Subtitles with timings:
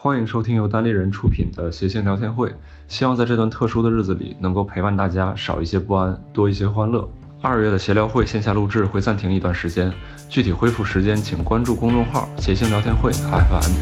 [0.00, 2.54] 欢迎收听由单立人出品的谐星聊天会，
[2.86, 7.10] 希望在这段特殊的日子里，能够陪伴大家少一些不安，多一些欢乐。
[7.42, 9.92] 二月的闲聊会线下录制会暂停一段时间，
[10.28, 13.72] 具体恢复时间请关注公众号“谐星聊天会 FM”。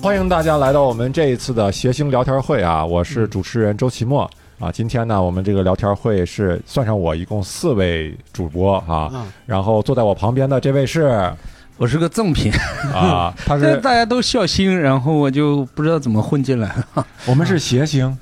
[0.00, 2.86] 欢迎大家来到我们这一次的谐星聊天会啊！
[2.86, 4.70] 我是主持人周奇墨啊。
[4.70, 9.26] 今天呢，我们这个聊天会是算上我一共四位主播啊。
[9.46, 11.32] 然后坐在我旁边的这位是
[11.76, 12.52] 我是个赠品，
[12.94, 17.06] 啊， 他这是大家都笑星，然后我就不知道怎么混进来了。
[17.26, 18.16] 我们是谐星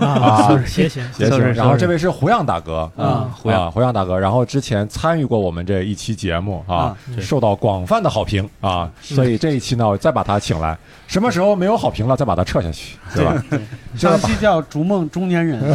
[0.00, 1.02] 啊，谢谢。
[1.16, 1.38] 谢谢。
[1.52, 4.18] 然后这位是胡杨大哥啊胡杨啊，胡杨大哥。
[4.18, 10.76] 然后之前参与过我们这一期节目啊受到广泛的好评啊，所以这一期呢，我再把他请来。
[11.06, 13.34] 什么时候没有好评了，再把他撤下去，对吧？
[13.98, 15.60] 上期叫《逐梦中年人》，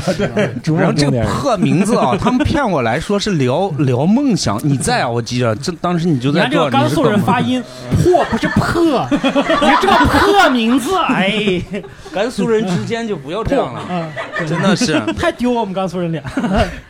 [0.61, 1.33] 逐然后这个梦中年人。
[1.33, 4.57] 破名字啊，他们骗我来说是聊聊梦想。
[4.63, 5.09] 你在啊？
[5.09, 7.61] 我记着，这当时你就在你看这个甘肃人发音
[8.01, 11.61] 破不是破， 你看这个破名字，哎，
[12.13, 14.99] 甘肃人之间就不要这样了，嗯，真的是。
[15.17, 16.23] 太丢我们甘肃人脸。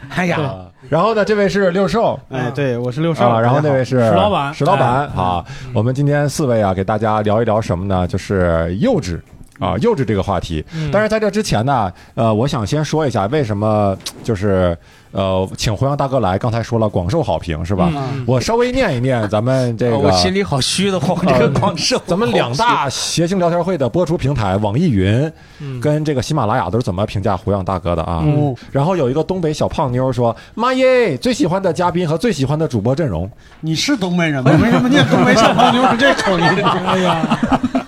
[0.10, 5.44] 哎呀，啊然后呢，这位是六兽哎，对，我是六少啊，然后那位是石老板石老板啊。
[5.74, 8.08] 我们今天四位啊，给大家聊一聊什么呢？
[8.08, 9.20] 就是幼稚。
[9.60, 14.78] 啊，幼稚这个话题，但是在这之前呢，呃，我想先说一下为什么就是
[15.12, 17.90] 呃，请胡杨大哥来，刚才说了广受好评是吧？
[18.26, 21.98] 我稍微念一念咱们这个，我心里好虚的慌，这个广受。
[22.06, 28.22] 咱们两大谐星聊天会的播出平台网易云嗯跟这个喜马拉雅都是怎么评价胡杨大哥的啊？
[28.26, 33.30] 嗯然后有一个东北小胖妞说：“妈耶，最喜欢的嘉宾和最喜欢的主播阵容。
[33.62, 34.52] 你是东北人吗？
[34.62, 36.46] 为什么念东北小胖妞是这口音？
[36.86, 37.40] 哎呀，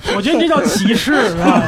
[0.16, 1.64] 我觉得这叫歧视，是吧？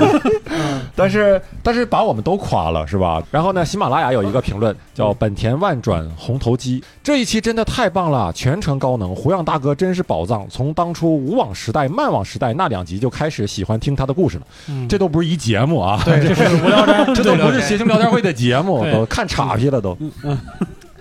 [0.96, 3.22] 但是但是把我们都夸了是吧？
[3.32, 10.46] 然后呢，喜马拉雅有一个评论叫“本田万转红头机”，这一期真的太棒了，全程高能，胡杨大哥真是宝藏。
[10.50, 14.44] 从当初无网时代、慢网时代那两集就开始喜欢听他的故事了。
[14.88, 19.98] 这都不是一节目啊，对，这是无聊斋， 这都不是谐星聊天会的节目，都看岔劈了都。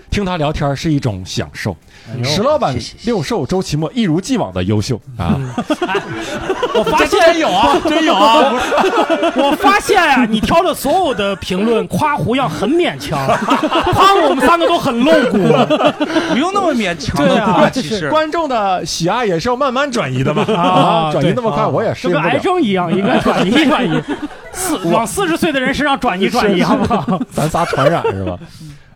[0.09, 1.75] 听他聊天是一种享受。
[2.11, 5.37] 哎石老板谢谢、谢六兽、周奇墨一如既往的优秀啊！
[6.73, 8.53] 我发现有啊，真有啊！
[9.35, 13.19] 我发现啊、你挑的所有的评论夸胡杨很勉强，
[13.93, 15.37] 夸我们三个都很露骨。
[16.31, 17.69] 不用那么勉强对啊？
[17.71, 22.53] 其实观众的喜爱也是要慢慢转移的嘛啊转移那么快对我也是就跟癌应不了。
[22.55, 24.01] 症一样，应该转移转移，
[24.51, 27.19] 四往四十岁的人身上转移转移，好不好？
[27.31, 28.37] 咱仨传染是吧？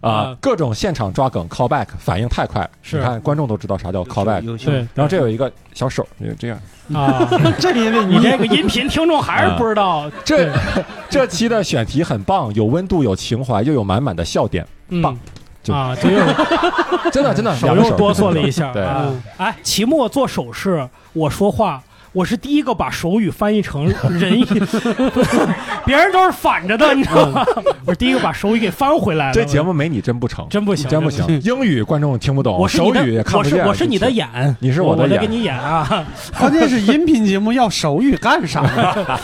[0.04, 2.98] 啊啊，各种现场抓梗 callback 反应太快，是。
[2.98, 4.42] 你看观众都知道啥叫 callback。
[4.42, 4.80] 优秀对。
[4.94, 6.60] 然后这有一个小手，就这样。
[6.94, 7.26] 啊，
[7.58, 10.52] 这因为你这个音频听众还是不知道，这
[11.10, 15.02] 这期的选题很棒，有温度，有情怀，又有满满的笑点，嗯。
[15.02, 15.18] 棒
[15.64, 16.20] 就啊，就又
[17.10, 18.74] 真的真的，手又哆嗦了一下。
[18.74, 18.84] 对。
[18.84, 19.10] 啊。
[19.38, 21.82] 哎，期末做手势，我说话。
[22.14, 24.46] 我是第一个把手语翻译成人语，
[25.84, 27.44] 别人都是反着的，你知道吗？
[27.86, 29.34] 我是第一个把手语给翻回来了。
[29.34, 31.26] 这节目没你真不成，真不行，真不行。
[31.42, 33.66] 英语观众听不懂，我手语也，看不见。
[33.66, 36.06] 我是你的眼，你是我我的眼在给你演啊。
[36.38, 39.20] 关键是音频节目要手语干啥呀？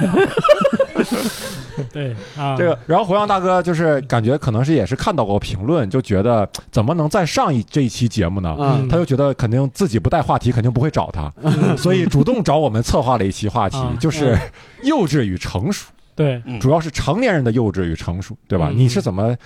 [1.92, 8.56] 对啊，这个，然后胡杨大哥就是感觉可能是也是看到过评论，就觉得怎么能再上一这一期节目呢？
[8.58, 8.88] 嗯。
[8.88, 11.32] 他就觉得肯定自己不带话题，肯定不会找他，
[11.76, 14.38] 所以主动找我们策划了一期话题 啊，就是
[14.82, 16.58] 幼稚与成熟，对，嗯。
[16.60, 18.68] 主要是成年人的幼稚与成熟，对吧？
[18.70, 18.78] 嗯。
[18.78, 19.36] 你是怎么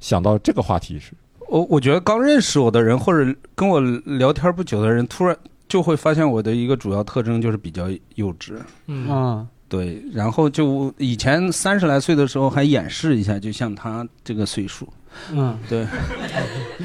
[0.00, 1.12] 想到这个话题是？
[1.48, 5.36] 我我觉得刚认识我的人，或者跟我聊天不久的人，突然
[5.68, 8.54] 就会发现我的一个主要特征就是比较幼稚。
[8.86, 9.06] 嗯。
[9.08, 14.88] 嗯，对，然后就以前三十来岁的时候还演示一下，就像他这个岁数。
[15.32, 15.86] 嗯，对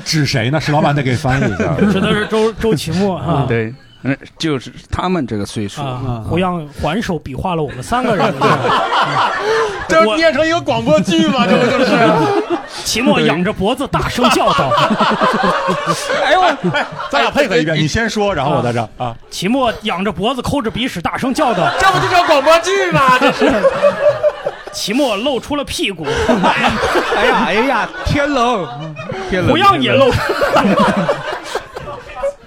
[0.06, 0.60] 指谁呢？
[0.60, 1.76] 石老板得给翻译一下。
[1.92, 3.46] 指的是周周奇墨啊。
[3.48, 5.82] 对，嗯，就是他们这个岁数。
[5.82, 8.34] 啊，胡杨还手比划了我们三个人，
[9.88, 11.46] 这念成一个广播剧吗？
[11.50, 11.96] 这不就是？
[12.84, 14.72] 齐墨仰着脖子大声叫道
[16.26, 16.42] ：“哎呦，
[17.10, 19.16] 咱俩配合一遍，你先说，然后我在这啊。
[19.30, 23.18] 齐墨仰着脖子抠着鼻屎大声叫道这不就叫广播剧吗？
[23.20, 23.52] 这是。
[24.74, 26.06] ：“齐墨露出了屁股，
[27.16, 28.68] 哎呀，哎呀，天冷，
[29.30, 29.52] 天冷。
[29.52, 30.10] 胡杨也露。”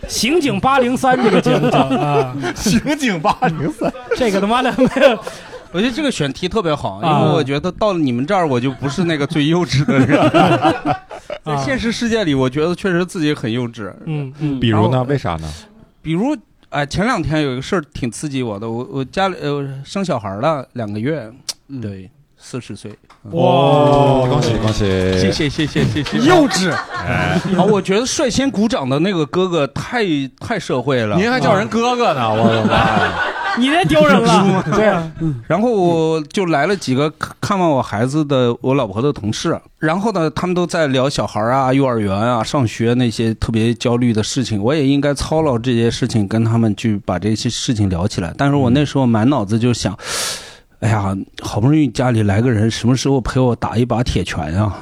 [0.09, 5.19] 刑警八零三这个节目叫 啊，刑警八零三，这个他妈的没有
[5.73, 10.17] 我觉得这个选题特别好，因啊为我觉得到了你们这儿，我就不是那个最幼稚的人。
[11.45, 13.93] 在现实世界里，我觉得确实自己很幼稚。
[14.07, 15.03] 嗯嗯比如呢？
[15.05, 15.53] 为啥呢？
[16.01, 16.37] 比如，
[16.69, 21.31] 哎，前两天有一个事儿挺刺激我的，我我家里呃生小孩了两个月，
[21.83, 22.97] 对，四十岁。
[23.31, 24.85] 哦，恭喜恭喜！
[25.19, 26.19] 谢谢谢谢谢谢。
[26.19, 27.41] 幼稚，啊，
[27.71, 30.05] 我觉得率先鼓掌的那个哥哥太
[30.39, 31.17] 太社会了。
[31.17, 33.13] 您还叫人哥哥呢，我的妈呀！
[33.57, 34.63] 你这丢人了。
[34.75, 35.11] 对啊，
[35.47, 48.35] 然后我就来了几个看看望我孩子的我老婆的同事，然后呢，他们都在聊小孩啊、幼儿园啊、上学那些特别焦虑的事情，我也应该操劳这些事情，跟他们去把这些事情聊起来。
[48.37, 49.97] 但是我那时候满脑子就想。
[50.81, 54.79] 哎呀，好不容易家里来个人，什么时候陪我打一把铁拳啊？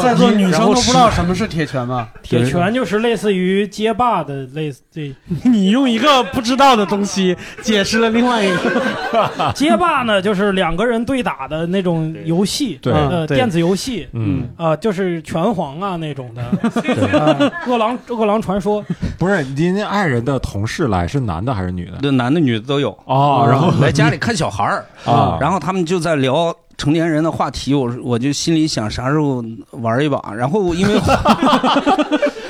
[0.00, 2.08] 在座女生都不知道什么是铁拳吗？
[2.22, 5.14] 铁拳就是类似于街霸的类似对。
[5.44, 9.52] 你用一个不知道的东西解释了另外一个。
[9.54, 16.42] 街霸呢，就是两个人对打的那种游戏，对呃，电子游戏，嗯，啊，就是拳皇啊那种的，
[17.12, 18.84] 呃饿狼饿狼传说，
[19.18, 21.98] 不是您爱人的同事来是男的还是女的？
[22.02, 31.00] 这男的女的都有哦，然后来家里看小孩儿啊然后他们就在聊成年人的话题，我我就心里想啥时候玩一把，然后 因为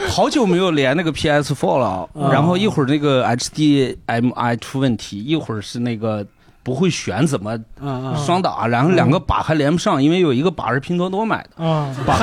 [0.08, 2.30] 好久没有连那个 PS4 了，嗯。
[2.30, 6.24] 然后一会儿那个 HDMI 出问题，一会儿是那个
[6.62, 11.64] 不会选怎么嗯嗯，双打，然后两个把还连不上，因为有一个把是拼多多买的，
[12.06, 12.16] 把。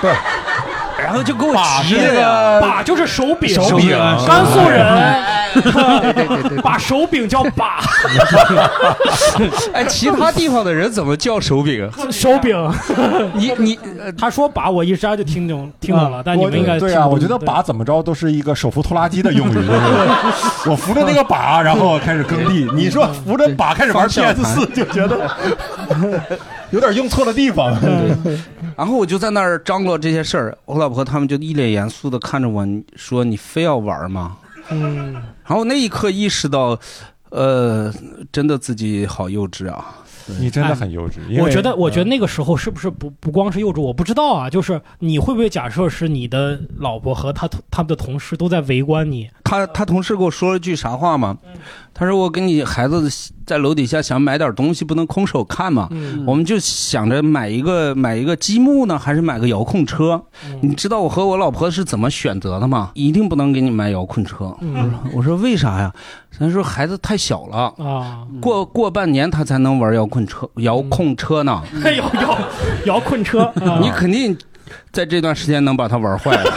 [0.00, 0.14] 不是，
[1.02, 2.60] 然后就给我急是那的呀。
[2.60, 3.90] 把就是手柄，手柄。
[4.26, 4.84] 甘肃人
[6.62, 7.80] 把手柄叫把，
[9.72, 11.88] 哎，其他地方的人怎么叫手柄？
[12.10, 12.56] 手柄，
[13.34, 19.56] 你你呃他说把，我一下就听懂听懂了，但你们应该对啊，我觉得把怎么着都是一个手扶拖拉机的用语，
[20.66, 22.68] 我扶着那个把，然后开始耕地。
[22.74, 25.30] 你说扶着把开始玩 PS 四，就觉得
[26.70, 27.76] 有点用错了地方。
[28.76, 32.66] 然后我就在那儿张罗这些事儿，我老婆他们就一脸严肃的看着我
[32.96, 34.36] 说：“你非要玩吗
[34.70, 35.12] 嗯，？”
[35.44, 36.78] 然后那一刻意识到，
[37.30, 37.92] 呃，
[38.30, 39.96] 真的自己好幼稚啊！
[40.38, 41.18] 你真的很幼稚。
[41.28, 44.48] 因为我觉得，我觉得嗯那个时候是不是不不光是幼稚，我不知道啊。
[44.48, 49.28] 就是你会不会假设是你的老婆和他他们的同事都在围观你？
[49.42, 51.36] 他他同事给我说了句啥话吗？
[51.94, 53.08] 他说：“我给你孩子
[53.46, 55.88] 在楼底下想买点东西，不能空手看嘛。
[55.90, 60.22] 嗯我们就想着买一个买一个积木呢，还是买个遥控车？
[60.62, 62.90] 你知道我和我老婆是怎么选择的吗？
[62.94, 64.54] 一定不能给你买遥控车。
[64.60, 65.92] 嗯我说为啥呀？
[66.38, 71.62] 他说孩子太小了，啊，过过半年他才能玩遥控车，遥控车呢。
[71.84, 72.38] 遥遥
[72.86, 74.36] 遥控车，啊你肯定
[74.92, 76.50] 在这段时间能把他玩坏了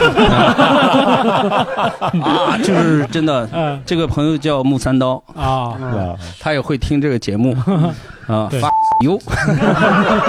[2.22, 2.58] 啊！
[2.62, 7.56] 就是真的，嗯这个朋友叫木三刀，啊，啊他也会听这个节目
[8.28, 8.48] 啊。
[8.60, 8.68] 发
[9.04, 9.18] 哟，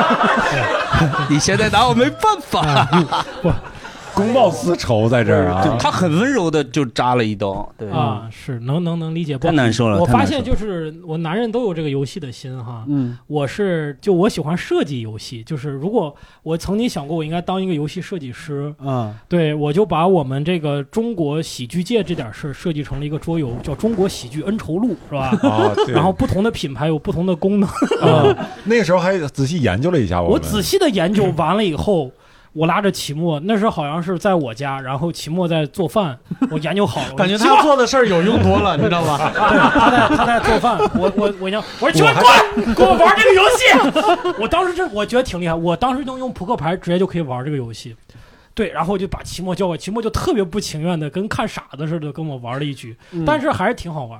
[1.30, 2.88] 你现在拿我没办法。
[4.18, 5.78] 公报私仇在这儿啊。
[5.80, 10.00] 他很温柔的就扎了一刀，对啊，是能能能理解，太难受了。
[10.00, 25.28] 我发现就是我男人都有这个游戏的心哈，嗯我是就我喜欢设计游戏，就是如果我曾经想过我应该当一个游戏设计师，啊对我就把我们这个中国喜剧界这点事儿设计成了一个桌游，叫《中国喜剧恩仇录》，是吧？
[25.48, 27.69] 啊， 对然后不同的品牌有不同的功能，
[28.02, 32.12] 啊，那个时候还仔细研究了一下我我仔细的研究完了以后。
[32.57, 36.18] 我拉着齐墨，那时候好像是在我家，然后齐墨在做饭，
[36.50, 39.31] 我研究好了，感觉他做的事儿有用多了， 你知道吧？
[39.31, 44.36] 对，他在他在做饭，我我我讲，我说齐墨滚，给我玩这个游戏。
[44.42, 47.95] 我当时这我觉得挺厉害，我当时能用扑克牌直接就可以玩这个游戏。
[48.56, 54.19] 对，然后我就把齐墨叫过来，齐墨就特别不情愿的，跟看傻子似的跟我玩了一局，但是还是挺好玩。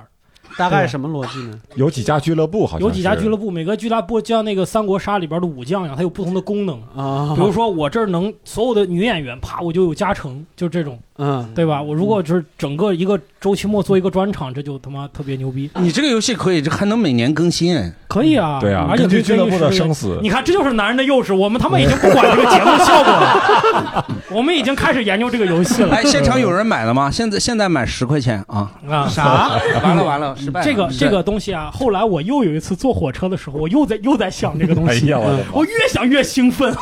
[0.56, 1.60] 大概什么逻辑呢？
[1.74, 6.80] 有几家俱乐部，好像有几家俱乐部部，每个俱乐部就像那个三国杀里边的武将一样，它有不同的功能。
[6.96, 11.82] 啊，比如说我这儿能所有的女演员，啪我就有加成，就这种，嗯，对吧？
[11.82, 15.70] 我如果就是整个一个周期末做一个专场，这就他妈特别牛逼。
[15.76, 17.92] 你这个游戏可以，这还能每年更新哎。
[18.08, 21.32] 可以啊，对啊，而且可以根据俱乐部的生死，你看，这就是男人的幼稚。
[21.34, 27.10] 我们他妈已经不管这个节目效果了， 我们已经开始研究这个游戏了哎，现场有人买了吗？
[27.10, 28.72] 现在现在买十块钱啊！
[28.88, 29.06] 啊！
[29.06, 29.50] 啥？
[29.84, 30.66] 完了完了，失败了。
[30.66, 36.74] 这个这个东西啊，后来我又有一次坐火车的时候，我又在又在想这个东西，哎呀，我我越想越兴奋，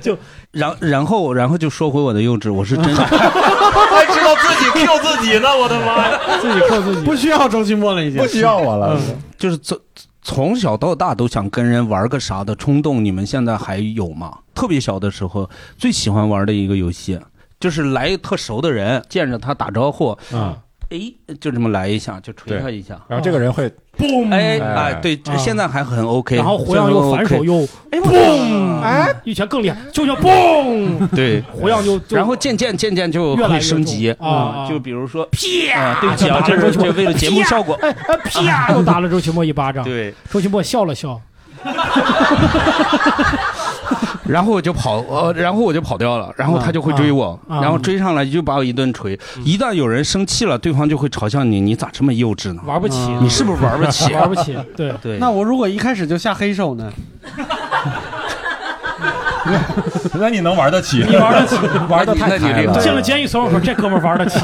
[0.00, 0.16] 就
[0.52, 6.20] 然然后然后就说回我的幼稚，我是真的 还知道自己 Q 自己呢，我的妈呀！
[6.40, 7.04] 自己 Q 自己。
[7.04, 9.00] 不需要周奇墨了，已经不需要我了。
[9.38, 9.78] 就是从
[10.22, 14.38] 从小到大都想跟人玩个啥的冲动，你们现在还有吗？
[14.54, 17.18] 特别小的时候最喜欢玩的一个游戏，
[17.58, 20.54] 就是来特熟的人，见着他打招呼，嗯，
[20.92, 23.00] 哎，就这么来一下，就捶他一下。
[23.08, 26.36] 然后这个人会嘣，哎哎哎，对，现在还很 OK。
[26.36, 35.38] 然后胡杨又反手又哎嘣，哎，一拳更厉害，就叫嘣，对，胡杨就就然后渐渐渐渐就会越来升级啊就比如说啪
[35.74, 37.74] 啊，对不起啊，这是这为了节目效果。
[37.82, 39.82] 哎哎啪， 又打了周奇墨一巴掌。
[39.82, 41.18] 对，周奇墨笑了笑
[44.26, 49.18] 然后我就跑，呃，然后我就跑掉了，然后他就会追我，啊啊然后追上来就把我一顿锤。
[49.44, 52.62] 一旦有人生气了，对方就会嘲笑你，你咋这么幼稚呢？
[52.64, 54.12] 玩不起，啊你是不是玩不起？
[54.14, 54.92] 玩不起，对。
[55.02, 56.92] 对，那我如果一开始就下黑手呢？
[60.20, 60.98] 那你能玩得起？
[61.08, 61.56] 你玩得起，
[61.90, 62.80] 玩的太那你开了。
[62.80, 64.38] 进了监狱，所有人说这哥们儿玩得起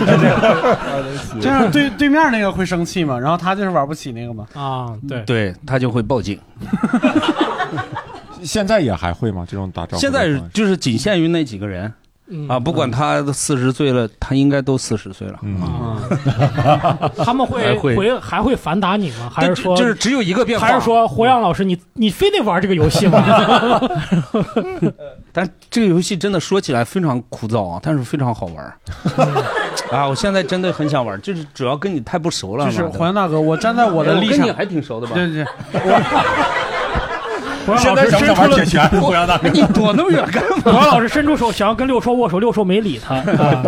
[1.41, 3.17] 这样对对面那个会生气吗？
[3.17, 4.45] 然后他就是玩不起那个吗？
[4.55, 5.21] 啊，对。
[5.23, 6.37] 对他就会报警。
[8.43, 9.47] 现在也还会吗？
[9.49, 11.93] 这种打招呼现在就是仅限于那几个人
[12.31, 15.39] 嗯啊，不管他四十岁了，他应该都四十岁了。
[15.43, 19.31] 嗯，啊， 他们会还会回还会反打你吗？
[19.33, 20.67] 还是说就是只有一个变化？
[20.67, 23.25] 还是说胡杨老师，你你非得玩这个游戏吗？
[25.33, 28.75] 但这个游戏真的说起来非常枯燥啊，但是非常好玩儿
[29.91, 30.07] 啊！
[30.07, 32.67] 我现在真的很想玩，就是主要跟你太不熟了。
[32.67, 35.15] 就是妈的黄大哥，我站在我的立场你，还挺熟的吧？
[35.15, 35.81] 对对对，
[37.77, 38.89] 胡杨老师伸出了，拳？
[39.01, 40.57] 胡杨大哥，你躲那么远干嘛？
[40.65, 43.17] 胡杨老师伸出手想要跟六兽握手，六兽没理他。
[43.43, 43.63] 啊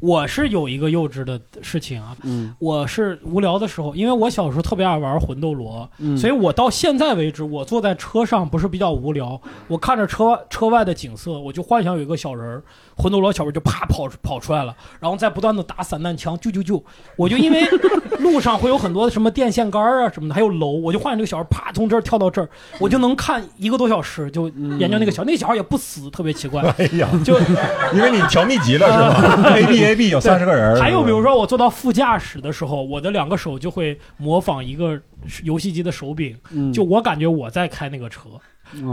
[0.00, 12.62] 我是有一个幼稚的事情啊，嗯我是无聊的时候，因为我小时候特别爱玩魂斗罗，嗯，所以我到现在为止，我坐在车上不是比较无聊，我看着车车外的景色，我就幻想有一个小人儿，
[12.96, 16.82] 魂斗罗小人就啪跑跑出来了，然后再不断的打散弹枪，救救救！
[17.16, 17.64] 我就因为
[18.20, 22.48] 路上会有很多什么电线杆儿啊什么的，还有楼，我就幻想这个小人啪从这儿跳到这儿，
[22.78, 24.48] 我就能看一个多小时，就
[24.78, 26.62] 研究那个小，那个小孩也不死，特别奇怪。
[26.78, 27.38] 哎呀，就
[27.94, 34.98] 因为你调秘籍了是吧？A B A B 有三十个人，还有比如说我坐到副驾驶的时候，我的两个手就会模仿一个
[35.42, 38.22] 游戏机的手柄，嗯就我感觉我在开那个车，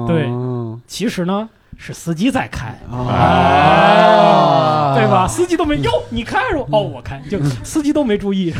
[0.07, 2.77] 对哦其实呢是司机在开，
[4.95, 5.27] 对吧？
[5.27, 6.65] 司机都没哟，你开是吧？
[6.71, 8.53] 哦，我开，就司机都没注意。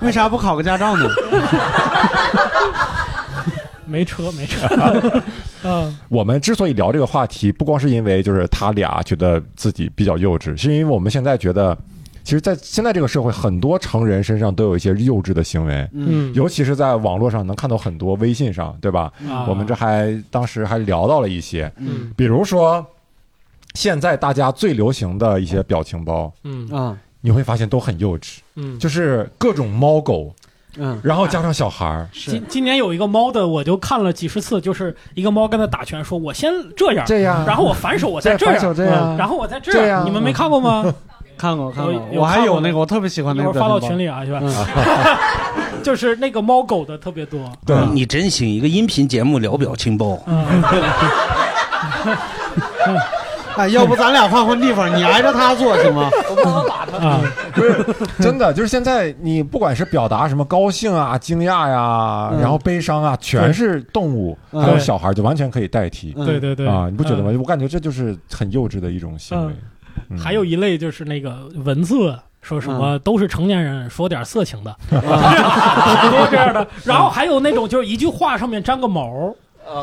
[0.00, 1.08] 为啥不考个驾照呢？
[3.86, 4.66] 没车，没车。
[5.64, 5.96] 嗯。
[6.08, 11.76] 我们之所以聊这个话题，不光是因为就是他俩觉得自己比较幼稚，是因为我们现在觉得，
[12.22, 19.12] 其实，在现在这个社会，很多成人身上都有一些幼稚的行为，嗯，尤其是在网络上能看到很多微信上，对吧？
[19.28, 19.46] 啊。
[19.48, 22.12] 我们这还当时还聊到了一些，嗯。
[22.16, 22.84] 比如说
[23.74, 26.68] 现在大家最流行的一些表情包，嗯。
[26.68, 26.98] 啊。
[27.22, 30.32] 你会发现都很幼稚，嗯，就是各种猫狗，
[30.78, 31.00] 嗯。
[31.02, 40.04] 然后加上小孩儿，今今年有一个猫的，我就看了几十次，就是一个猫跟他打拳，说我先这样，这样，然后我反手我再这再反手样，这样，然后我再这这样。
[40.04, 40.84] 你们没看过吗？
[41.38, 43.52] 看过看过，我还有那个，我特别喜欢那个。
[43.52, 43.98] 发到群。
[43.98, 44.40] 里啊，是吧？
[44.42, 44.50] 嗯。
[45.84, 47.40] 就是那个猫狗的特别多。
[47.66, 47.76] 对。
[47.92, 50.44] 你真行，一个音频节目聊表情包，嗯，
[53.60, 56.08] 哎，要不咱俩换换地方，你挨着他坐行吗？
[56.30, 57.20] 我不能打他啊，
[58.20, 66.88] 真的就是现在，你不管是表达什么高兴啊、惊讶呀，嗯然后悲伤啊，全是动物，嗯还有小孩，就完全可以代替嗯对对对啊！
[66.90, 67.30] 你不觉得吗？
[67.32, 69.52] 嗯我感觉这就是很幼稚的一种行为。
[69.52, 72.14] 嗯还有一类就是那个文字。
[72.42, 76.64] 说什么都是成年人说点色情的，嗯很多这样的。
[76.84, 79.34] 然后还有那种就是一句话上面粘个毛，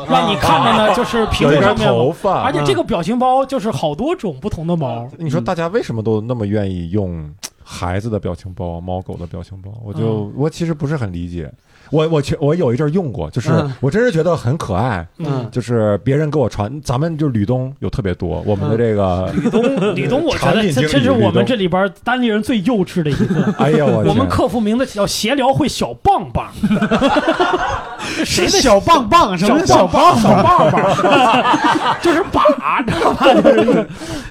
[0.08, 5.08] 让你看着呢就是屏有一根幕上面头发，而且这个表情包就是好多种不同的毛。
[5.18, 7.30] 你说大家为什么都那么愿意用
[7.62, 9.70] 孩子的表情包、猫狗的表情包？
[9.84, 11.50] 我就我其实不是很理解。
[11.90, 15.06] 我我去我有一阵儿用过，就是嗯我真是觉得很可爱。
[15.18, 23.54] 嗯就是别人给我传，咱们就吕东有特别多，我们的这个，吕东，吕东，我觉得这这是我们这里边单立人最幼稚的一个。
[23.58, 26.50] 哎呀，我我们客服名字叫闲聊会小棒棒，
[28.24, 31.96] 谁的小棒棒，什么叫小棒小棒棒？
[32.02, 32.42] 就是把，
[32.86, 33.26] 知道吧？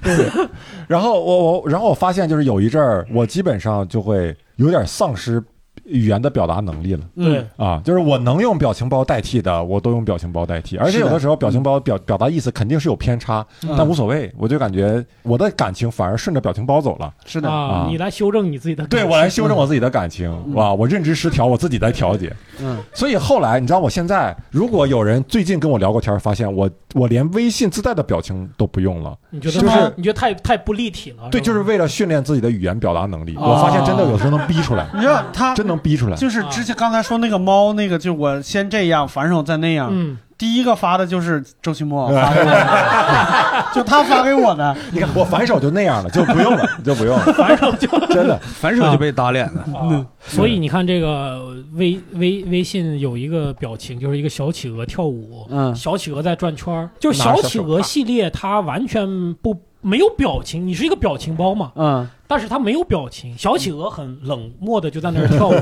[0.04, 0.50] 就是
[0.88, 5.42] 然后我我然后我发现就是有一阵儿，我基本上就会有点丧失
[5.86, 13.46] 语言的表达能力了对，啊，就是我能用表情包代替的，我都用表情包代替，而且有的时候表情包表表达意思肯定是有偏差，
[13.78, 17.14] 但无所谓，我就感觉我的感情反而顺着表情包走了。
[17.26, 19.00] 是的，啊啊，你来修正你自己的感情。
[19.00, 22.34] 对我来修正我自己的感情，哇，我认知失调，我自己来调节。
[22.60, 29.18] 嗯所以后来，你知道，我现在如果有人最近跟我聊过天，发现我我连微信自带的表情都不用了。
[29.32, 31.30] 你觉得就是你觉得太太不立体了？
[31.32, 33.36] 对，就是为了训练自己的语言表达能力。
[33.36, 36.16] 哦我发现真的有时候能逼出来，你知道他真能逼出来。
[36.16, 39.90] 就是之前刚才说那个猫，那个就我先这样，反手再那样。
[39.92, 44.76] 嗯，第一个发的就是周奇墨 发给我的，就他发给我的。
[44.92, 48.38] 你看，我反手就那样了，就不用了，就不用了，反手就 真的。
[48.40, 49.66] 反手就被打脸了。
[49.82, 63.38] 嗯所以你看这个微微微信有一个表情，就是一个小企鹅跳舞，嗯小企鹅在转圈儿，就小企鹅系列，它完全不没有表情，你是一个表情包嘛，嗯，但是他没有表情。
[63.38, 65.54] 小企鹅很冷漠的就在那儿跳舞。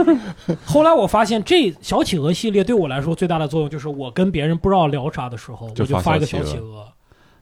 [0.64, 6.86] 后来我发现，这小企鹅系列对我来说最大的作用就是，我跟别人不知道聊啥的时候，就我就发一个小企鹅。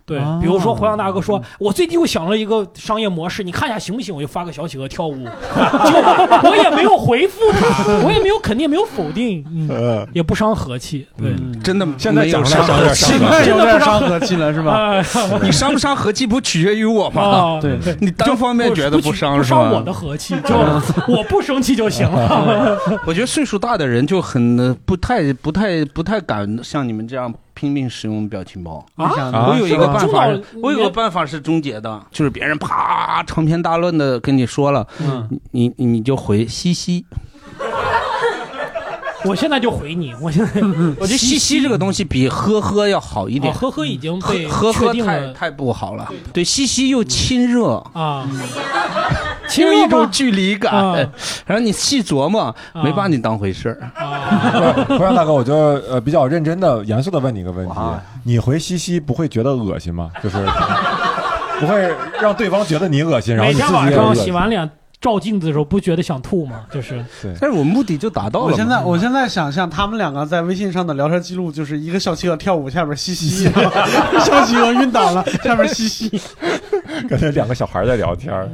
[0.07, 4.15] 对啊，比如说胡杨大哥说，我最近又想了一个商业模式，你看一下行不行？
[4.15, 11.31] 我就发个小企鹅跳舞， 就我也没有回复他，我也没有肯定，没有否定，嗯，呃，也不伤和气，对。
[11.31, 14.73] 嗯真的现在讲伤和气真的不伤和气了是吧？
[14.77, 15.03] 哎
[15.43, 17.23] 你伤不伤和气不取决于我吗？
[17.23, 19.91] 啊，对对，你单方面觉得不伤是吧伤我的？
[19.91, 20.55] 和气， 就
[21.09, 22.79] 我不生气就行 了。
[23.07, 28.85] 我觉得岁数大的人就很呃不太不太不太敢像你们这样拼命使用表情包。
[28.97, 30.29] 你想啊我有一个办法，
[30.63, 37.05] 我有个办法是终结的，就是别人啪长篇大论的跟你说了，嗯，你你你就回嘻嘻。
[39.27, 40.61] 我现在就回你，我现在
[41.01, 45.33] 我觉得嘻嘻这个东西比呵呵要好一啊，点，呵呵已经被呵呵确定了。
[45.33, 46.07] 太太不好了。
[46.35, 48.29] 对，嘻嘻又亲热，啊，
[49.59, 50.97] 又一种距离感 啊，
[51.47, 52.41] 然后你细琢磨，
[52.73, 53.91] 啊没把你当回事儿。
[53.95, 60.11] 啊，胡杨大哥，我就呃比较认真的、严肃的问你一个问题啊：你回西西不会觉得恶心吗？
[60.23, 60.37] 就是
[61.61, 64.25] 不会让对方觉得你恶心，然后每你自天晚上己也恶心。
[64.25, 64.69] 洗完脸
[65.01, 66.63] 照镜子的时候，不觉得想吐吗？
[66.73, 67.05] 就是
[67.39, 68.47] 但是我目的就达到了。
[68.47, 73.45] 我现在我现在想象他们两个在微信上的聊天记录，就是一个小企鹅跳舞，下边嘻嘻，
[74.25, 76.11] 小企鹅晕倒了，下边嘻嘻。
[77.09, 78.49] 感觉两个小孩在聊天儿。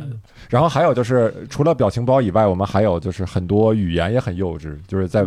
[0.50, 5.24] 然后还有就是，除了表情包以外，我们还有就是很多语言也很幼稚，就是在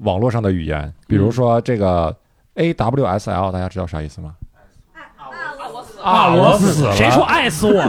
[0.00, 2.14] 网络上的语言，比如说这个
[2.56, 4.34] A W S L，大家知道啥意思吗？
[6.02, 7.84] 啊，我死了谁说爱死我了？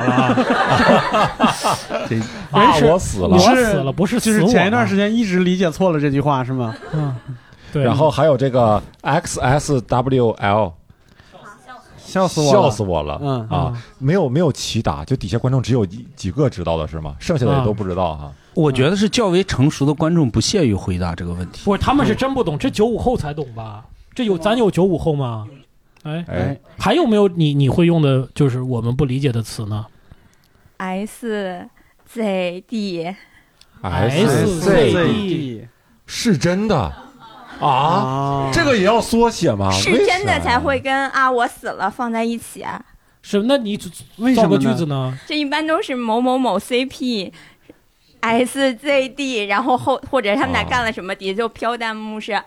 [2.51, 3.37] 啊，是我死了我。
[3.37, 6.73] 是死了，不是就是前一段时间一直理解错了这句话是吗？
[6.93, 7.15] 嗯，
[7.71, 7.83] 对。
[7.83, 10.73] 然后还有这个 X S W L，
[12.17, 13.19] 笑死我了，笑死我了。
[13.21, 17.15] 嗯啊，没有没有齐答，就底下观众只有几几个知道的是吗？
[17.19, 18.31] 剩下的也都不知道哈。
[18.53, 21.61] 我觉得是较为成熟的观众不屑于回答这个问题。
[21.63, 23.85] 不是，他们是真不懂，这九五后才懂吧？
[24.15, 25.47] 这有咱有九五后吗？
[26.03, 29.85] 哎，哎，还有没有你你会用的，就是我们不理解的词呢
[30.77, 31.67] ？S
[32.05, 33.15] Z D
[33.81, 35.67] S Z D
[36.05, 36.91] 是真的
[37.59, 37.67] 啊？
[37.67, 39.71] 啊这个也要缩写吗？
[39.71, 42.81] 是真的才会跟啊我死了放在一起啊，
[43.21, 43.79] 是，那你
[44.17, 45.17] 为什么句子呢？
[45.27, 47.31] 这一般都是某某某 CP。
[48.31, 52.43] S Z D，然后后或者他们俩啊干了什么，底下就飘弹幕是啊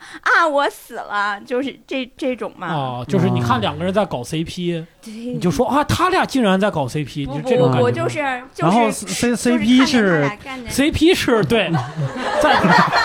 [0.50, 2.68] 我死了，就是这这种嘛。
[2.72, 7.90] 哦，就是你看两个人在搞 CP，对，你就说啊，他俩竟然在搞 CP，就这种感觉吗。
[7.90, 8.18] 就是
[8.54, 11.70] 就然后是 C 就 C 是 P 是俩干的 CP 是对，
[12.42, 12.60] 在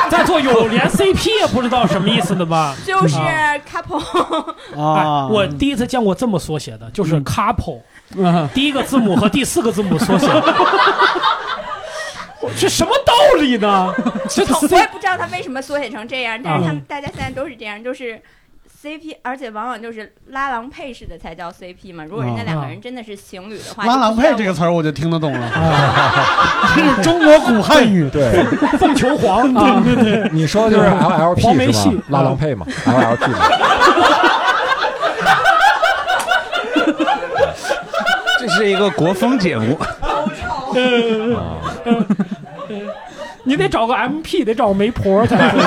[0.10, 2.76] 在座有连 CP 也不知道什么意思的吧？
[2.86, 7.82] 就是啊 couple，哎啊，，我第一次见过这么缩写的，就是 couple，
[8.18, 10.28] 嗯第一个字母和第四个字母缩写。
[12.60, 13.94] 这什么道理呢？
[14.30, 18.22] C 我也不知道他为什么缩写成这样，但是他们嗯大家现在都是这样，就是
[18.84, 22.04] CP，而且往往就是拉郎配式的才叫 CP 嘛。
[22.04, 25.50] 如果人家两个人真的是情侣的话，拉郎配这个词儿我就听得懂了，
[26.76, 28.08] 这是中国古汉语。
[28.10, 28.44] 对，
[28.78, 32.04] 凤求凰啊，对对对，你说的就是 LLP 是戏吗？
[32.10, 33.40] 拉郎配嘛，L L P 嘛。
[38.40, 39.76] 这是一个国风节目，
[43.48, 45.62] 你得找个 MP，得找个媒婆才可以。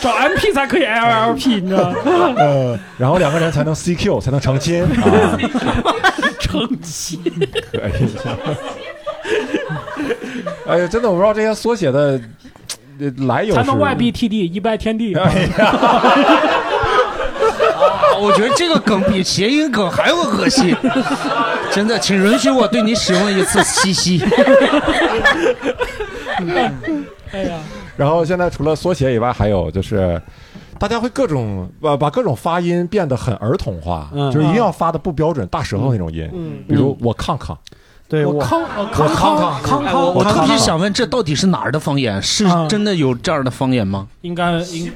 [0.00, 1.96] 找 MP 才可以 LLP，你知道吗？
[2.38, 4.88] 呃，然后两个人才能 C Q 才能成亲啊，
[6.38, 7.20] 成亲。
[7.72, 7.92] 可以。
[10.68, 12.20] 哎呀，真的我不知道这些缩写的
[13.00, 13.60] 呃来由是。
[13.60, 15.14] 才能 YBTD 一拜天地。
[15.16, 15.74] 哎呀，
[18.20, 20.74] 我觉得这个梗比谐音梗还要恶心。
[21.76, 24.20] 真的，请允许我对你使用一次嘻嘻。
[27.32, 27.58] 哎呀，
[27.96, 30.20] 然后现在除了缩写以外，还有就是。
[30.78, 36.28] 大家会各种把把各种发音变得很儿童化，嗯就是一定要发的不标准，大舌头那种音。
[36.34, 37.56] 嗯，比如我康康，
[38.06, 42.22] 对我我康呃康康康哎康，我特别想问，这到底是哪儿的方言？
[42.22, 44.06] 是啊真的有这样的方言吗？
[44.20, 44.92] 应该应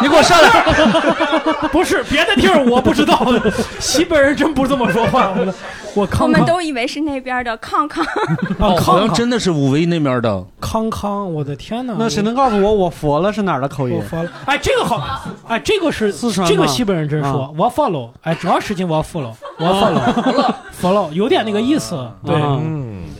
[0.00, 0.48] 你给我上来！
[1.72, 3.26] 不是别的地儿我不知道，
[3.80, 5.32] 西北人真不这么说话。
[6.20, 8.04] 我们都以为是那边的 康康，
[8.58, 10.44] 哦好像真的是武威那边的。
[10.60, 11.94] 康康，我的天哪！
[11.98, 13.96] 那谁能告诉我我佛了是哪儿的口音？
[13.96, 14.02] 我？
[14.02, 16.52] 佛了，哎，这个好，哎，这个是四川吗？
[16.52, 22.34] 这个西北人真说啊，我 follow，哎，主要事情我 follow，我 follow，follow，有点那个意思，对，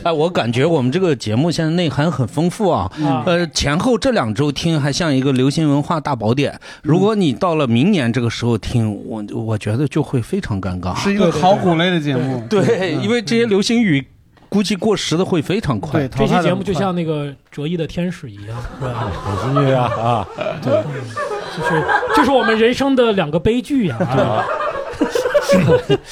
[0.03, 2.91] 哎，我感觉我们这个节目现在内涵很丰富啊。
[3.03, 10.95] 啊，呃，前后这两周听还像一个流行文化大宝典，如果你到了明年这个时候听，我我觉得就会非常尴尬。
[10.95, 12.43] 是一个考古类的节目。
[12.49, 12.64] 对，
[13.01, 14.07] 因为这些流行语
[14.49, 16.27] 估计过时的会非常快对，。
[16.27, 19.11] 这期节目就像那个折翼的天使一样，是吧？
[19.25, 20.27] 流行乐啊啊，
[20.61, 24.45] 就是就是我们人生的两个悲剧呀、 啊！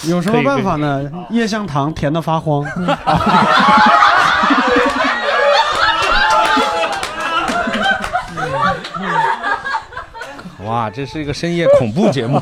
[0.07, 1.09] 有什么办法呢？
[1.29, 2.65] 夜香糖甜的发慌。
[10.65, 12.41] 哇，这是一个深夜恐怖节目。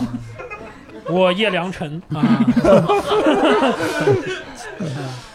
[1.12, 2.02] 我叶良辰。
[2.13, 2.45] 啊，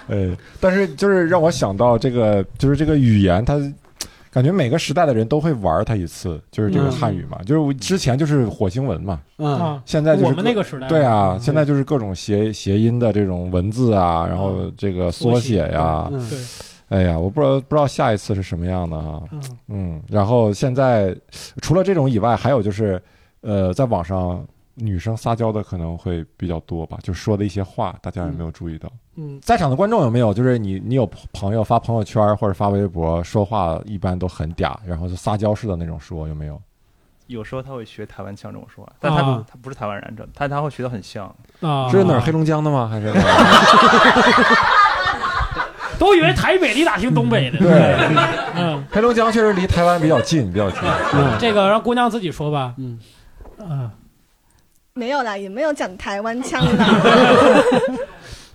[0.09, 3.57] 呃， 但是就是让我想到这个，就是这个语言，它
[4.31, 16.29] 感觉每个时代的人都会玩它一次，就是这个嗯汉语嘛，就是我之前就是火星文嘛，嗯，啊，现在就是我们那个时代，对啊，现在就是各种谐谐音的这种文字啊，然后这个缩写呀，嗯。
[16.29, 16.39] 对，
[16.89, 19.41] 哎呀，我不知道不知道下一次是什么样的哈，嗯。
[19.69, 21.17] 嗯，然后现在
[21.63, 23.03] 除了这种以外，还有就是
[23.41, 28.89] 呃，在网上女生撒娇的可能会比较多吧，就说的一些话，大家有没有注意到？
[29.17, 36.61] 嗯，在场的观众有没有就是你你有朋友发朋友圈或者发微博说话一般都很嗲，然后就撒娇式的那种说有没有？
[37.27, 41.25] 有时候他会学台湾腔这种说话，但他、啊他不是台湾人，这他他会学的很像。
[41.61, 42.87] 啊，是哪儿黑龙江的吗？
[42.87, 43.13] 还是
[45.99, 47.97] 都以为台北离打听东北的，对，
[48.55, 50.81] 嗯，黑龙江确实离台湾比较近，比较近。
[51.15, 52.99] 嗯这个让姑娘自己说吧，嗯
[53.59, 53.91] 嗯
[54.97, 56.87] 没有啦，也没有讲台湾腔啦，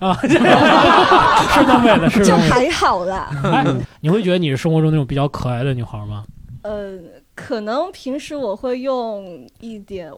[0.00, 2.24] 啊，是东北的，是的。
[2.24, 3.30] 就还好啦。
[3.44, 3.64] 哎，
[4.00, 6.24] 你会觉得你是生活中那种比较可爱的女孩吗？
[6.62, 6.98] 呃，
[7.36, 10.12] 可能平时我会用一点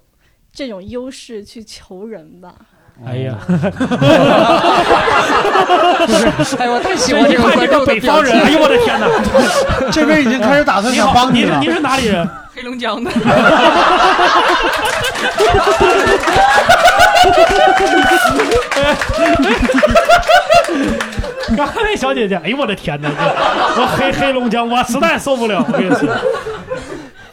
[0.50, 2.54] 这种优势去求人吧。
[3.07, 3.35] 哎呀，
[6.59, 8.52] 哎，我太喜这欢这种一看这个北方人，哎情。
[8.54, 9.07] 呦我的天哪！
[9.90, 11.66] 这边已经开始打算想帮了你是你。
[11.66, 12.28] 是哪里人？
[12.54, 13.11] 黑龙江的，
[21.57, 23.09] 刚才那小姐姐，哎呦我的天哪！
[23.74, 25.64] 这我黑黑龙江，我实在受不了。
[25.66, 26.09] 我跟你说，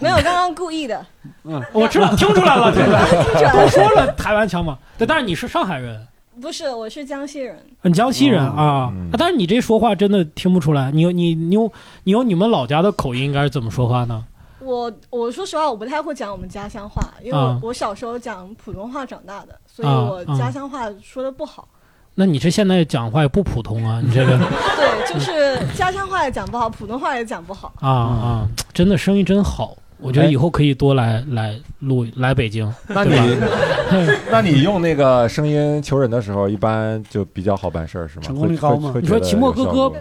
[0.01, 1.05] 没有，刚刚故意的。
[1.43, 3.07] 嗯我知道， 听出来了，听出来了。
[3.09, 6.05] 听出来了都说了台湾腔嘛，对，但是你是上海人，
[6.41, 7.57] 不是，我是江西人。
[7.83, 10.91] 你江西人啊嗯，但是你这说话真的听不出来。
[10.91, 11.71] 你有你你有
[12.03, 14.25] 你有你们老家的口音，应该是怎么说话呢？
[14.59, 21.67] 我我说实话，我不太会讲我们家乡话，因为啊我我小时候讲普通话长大的，所以啊我家乡话说的不好。
[22.13, 24.37] 那你这现在讲话也不普通啊，你这个
[24.77, 27.73] 对，就是家乡话也讲不好，普通话也讲不好。
[27.79, 29.75] 啊啊，真的声音真好。
[30.01, 33.37] 我觉得以后可以多来来录来北京，那你
[34.31, 38.23] 那你用那个声音求人的时候，一般就比较好办事儿是吗？
[38.25, 39.91] 成功率高吗你说会会会觉得期末哥哥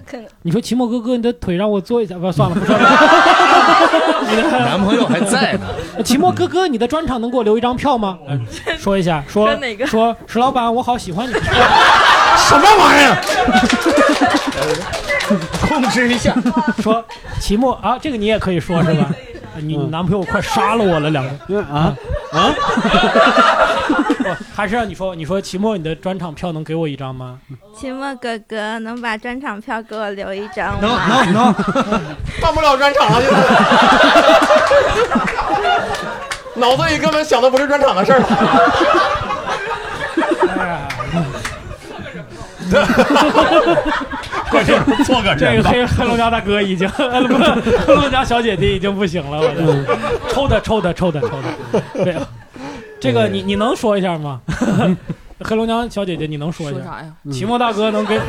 [0.43, 2.89] 你说齐墨哥哥，你的腿让我坐一下，不算了，不说了。
[4.61, 5.67] 男朋友还在呢，
[6.05, 8.19] 齐墨哥哥，你的专场能给我留一张票吗？
[8.29, 8.41] 嗯
[8.79, 11.33] 说一下，说说哪个说石老板，我好喜欢你。
[11.33, 13.17] 什么玩意儿？
[15.69, 16.35] 控制一下。
[16.83, 17.05] 说
[17.41, 19.11] 齐墨啊，这个你也可以说是吧？
[19.59, 21.31] 你嗯男朋友快杀了我了，两个。
[21.49, 21.95] 嗯啊
[22.33, 22.51] 啊！
[24.19, 27.39] 不 还是让你说，你说齐墨，你的专场票能给我一张吗？
[27.77, 30.89] 期末哥哥，能把专场票给我留一张吗？
[31.33, 31.55] 能能能，
[32.41, 33.41] 办不了专场了，现在。
[36.61, 38.21] 脑子里根本想的不是专场的事儿。
[44.51, 52.17] 快点做个这个黑黑龙江大哥已经， 黑龙江小姐姐已经不行了，我的，抽的抽的抽的抽的， 对，
[53.01, 54.41] 这个你你能说一下吗？
[55.43, 56.81] 黑龙江小姐姐，你能说一下？
[56.81, 57.07] 说啥呀？
[57.33, 58.21] 齐墨大哥能给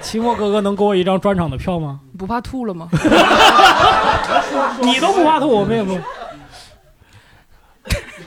[0.00, 2.00] 齐墨哥哥能给我一张专场的票吗？
[2.16, 2.88] 不怕吐了吗？
[4.80, 5.98] 你都不怕吐，我们也不。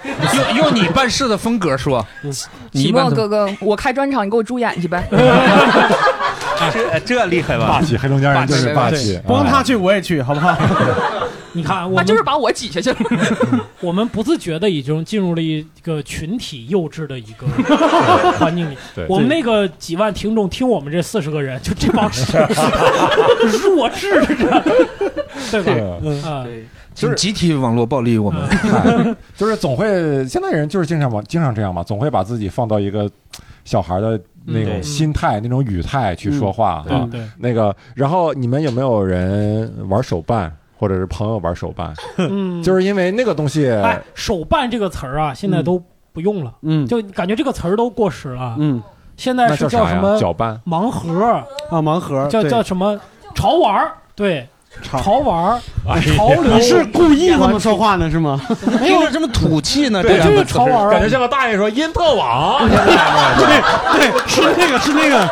[0.03, 5.07] 用用你办事的风格说，你期一般怎么末哥哥，我开专场，你给我助演去呗。
[6.71, 7.81] 这这厉害吧霸？
[7.81, 9.19] 气，黑龙江人就是霸气。
[9.25, 10.55] 不让他啊去我也去，好不好？
[11.53, 12.97] 你看，他就是把我挤下去了。
[13.81, 17.47] 我们不自觉的已经进入了一个群体幼稚的一个
[18.37, 18.77] 环境里。
[19.07, 22.09] 我们那个几万听众听我们这四十个人，就这帮
[23.63, 24.63] 弱智，对吧？
[26.03, 26.45] 对啊，
[26.93, 28.47] 请集体网络暴力我们？
[28.47, 29.87] 嗨就是总会，
[30.27, 33.09] 现在人就是经常往经常这样嘛，总会把自己放到一个
[33.65, 34.19] 小孩的
[34.51, 37.07] 那种嗯心态、那种语态去说话啊。
[37.09, 41.93] 对对，那个，然后你们有没有人玩手办，或者是朋友玩手办？
[42.17, 45.81] 嗯，就是因为那个东西，哎，手办这个词儿啊，现在都
[46.13, 46.85] 不用了，嗯。
[46.87, 48.55] 就感觉这个词儿都过时了。
[48.59, 48.81] 嗯。
[49.17, 50.57] 现在是叫什么搅拌？
[50.65, 51.25] 盲盒
[51.69, 52.97] 啊，盲盒叫叫什么？
[53.35, 53.91] 潮玩儿？
[54.15, 54.47] 对，
[54.81, 56.43] 潮玩儿，哎潮流。
[56.43, 58.39] 你是故意这么说话呢是吗？
[58.79, 60.87] 没有这么土气呢，对这两个就是潮玩儿。
[60.87, 62.77] 啊感觉像个大爷说因特网， 对
[63.99, 65.27] 对，是那个是那个，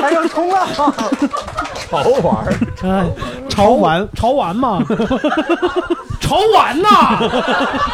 [0.00, 0.66] 还有冲浪，
[1.90, 2.54] 潮玩儿。
[2.84, 3.04] 哎，
[3.50, 4.06] 潮玩。
[4.14, 4.82] 潮玩嘛，
[6.20, 7.18] 潮玩呐，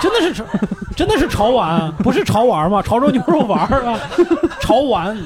[0.00, 0.44] 真的是潮，
[0.94, 2.82] 真的是潮玩， 不是潮玩吗？
[2.82, 3.98] 潮州牛肉丸儿啊，
[4.60, 5.16] 潮玩，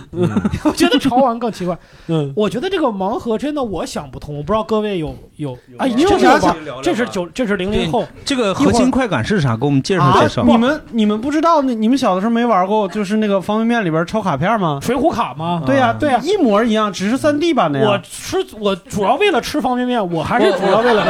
[0.65, 1.77] 我觉得潮玩更奇怪。
[2.09, 6.57] 嗯，我觉得这个盲盒真的我想不通，我不知道各位有有哎，你有这是吧啥想？
[6.83, 9.57] 这是九，这是零零后，这个核心快感是啥？
[9.57, 10.43] 给我们介绍啊介绍。
[10.45, 14.79] 你们你们不知道，你你们小的时候没玩过，就是那个方便面里边抽卡片吗？
[14.83, 15.63] 水浒卡吗？
[15.67, 17.89] 对呀对呀一模一样，只是三 D 版的呀。
[17.89, 21.05] 我吃我主要为了吃方便面，我还是主要为了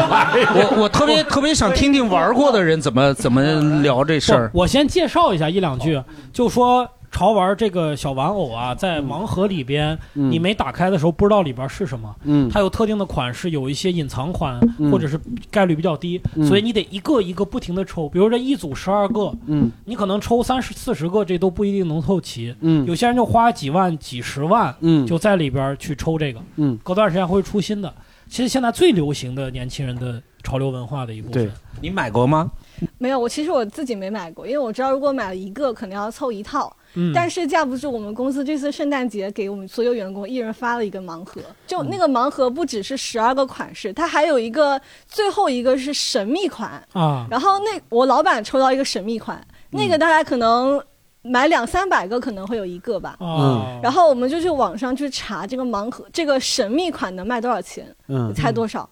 [0.55, 3.43] 我我特别特别想听听玩过的人怎么怎么
[3.83, 4.46] 聊这事儿。
[4.53, 12.15] 不我先介绍一下一两句，就说潮玩这个小玩偶啊，在盲盒里边，嗯你没打开的时候不知道里边是什么。
[12.25, 15.19] 嗯它有特定的款式，有一些隐藏款，嗯或者是
[15.51, 18.09] 概率比较低，嗯所以你得一个一个不停的抽。
[18.09, 22.55] 比如这一组十二个，嗯你可能抽三十四十个，这都不一定能凑齐。
[22.61, 26.41] 嗯有些人就花几万、几十万，嗯就在里边去抽这个。
[26.57, 27.93] 嗯，隔段时间会出新的。
[28.29, 31.47] 其实现在最流行的年轻人的潮流文化的一部分。
[31.47, 32.51] 对，你买过吗？
[32.99, 36.75] 没有，我其实我自己没买过，因为我知道如果买了一个，可能要凑一套。
[36.99, 46.83] 嗯但是架不住我们公司这次圣诞节给我们所有员工一人发了一个盲盒，就嗯那个盲盒不只是十二个款式，它还有一个最后一个是神秘款。
[46.93, 50.83] 啊，然后那我老板抽到一个神秘款，那个大概可能
[51.21, 53.17] 买两三百个可能会有一个吧。
[53.21, 57.95] 啊，然后我们就去网上去查这个盲盒，这个神秘款能卖多少钱？
[58.09, 58.89] 嗯，猜多少？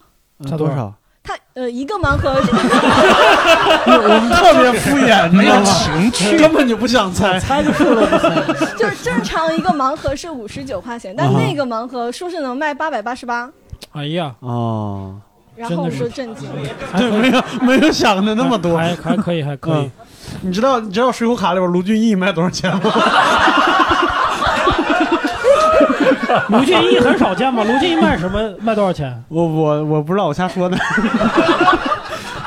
[0.47, 0.93] 差多少
[1.25, 1.33] 多少？
[1.33, 2.29] 它呃一个盲盒
[3.85, 5.63] 我们 特别敷衍， 没有？
[5.63, 7.39] 情趣根本就不想猜。
[7.39, 8.07] 猜就输了，
[8.77, 13.49] 就是正常一个盲盒是五十九块钱，但那个盲盒说是能卖八百八十八，
[13.93, 15.15] 哎呀，哦，
[15.55, 16.55] 然后我们真的就震惊了。
[16.97, 18.77] 对，没有没有想的那么多。
[18.77, 19.91] 还还可以，还可以嗯。
[20.41, 22.81] 你知道你知道水浒卡里边卢俊义卖多少钱吗？
[26.49, 27.63] 卢俊义很少见吗？
[27.63, 28.53] 卢俊义卖什么？
[28.59, 29.23] 卖多少钱？
[29.29, 30.77] 我我我不知道，我瞎说的。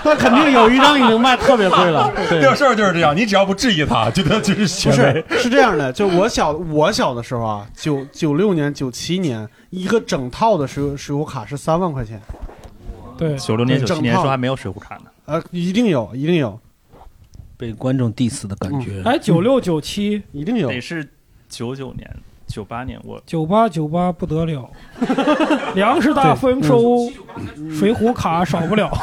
[0.04, 2.10] 那肯定有一张已经卖特别贵了。
[2.30, 5.38] 对，这事儿就是这样，你只要不质疑他，觉得就是不权是威。
[5.38, 12.20] 是这样的，就我小我小的时候啊，九九六年、九七年，一个整套的水水浒卡是三万块钱，
[13.18, 15.04] 对，九六年、九整七年时候还没有水浒卡呢。
[15.26, 16.58] 呃，一定有，一定有，
[17.58, 19.02] 被观众 diss 的感觉。
[19.04, 20.68] 哎，九六九七一定有。
[20.68, 21.06] 得是
[21.50, 22.08] 九九年、
[22.48, 24.68] 九八年，我九八九八不得了，
[25.76, 27.08] 粮食大丰收，
[27.70, 28.90] 水浒卡少不了。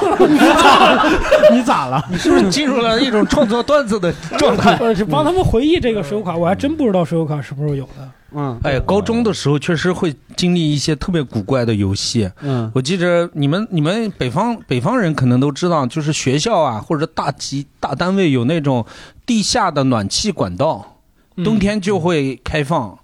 [1.54, 2.04] 你咋了？
[2.10, 4.78] 你是不是进入了一种创作段子的状态？
[5.10, 8.10] 帮他们回忆这个水浒卡，我还真不知道水浒卡什么时候有的。
[8.38, 12.30] 嗯哎，高中的时候确实会经历一些特别古怪的游戏。
[12.42, 18.86] 嗯我记着你们你们北方北方人可能都知道，就是学校啊或者大集大单位有那种
[19.26, 20.98] 地下的暖气管道，
[21.46, 22.90] 冬天就会开放。
[22.90, 22.98] 嗯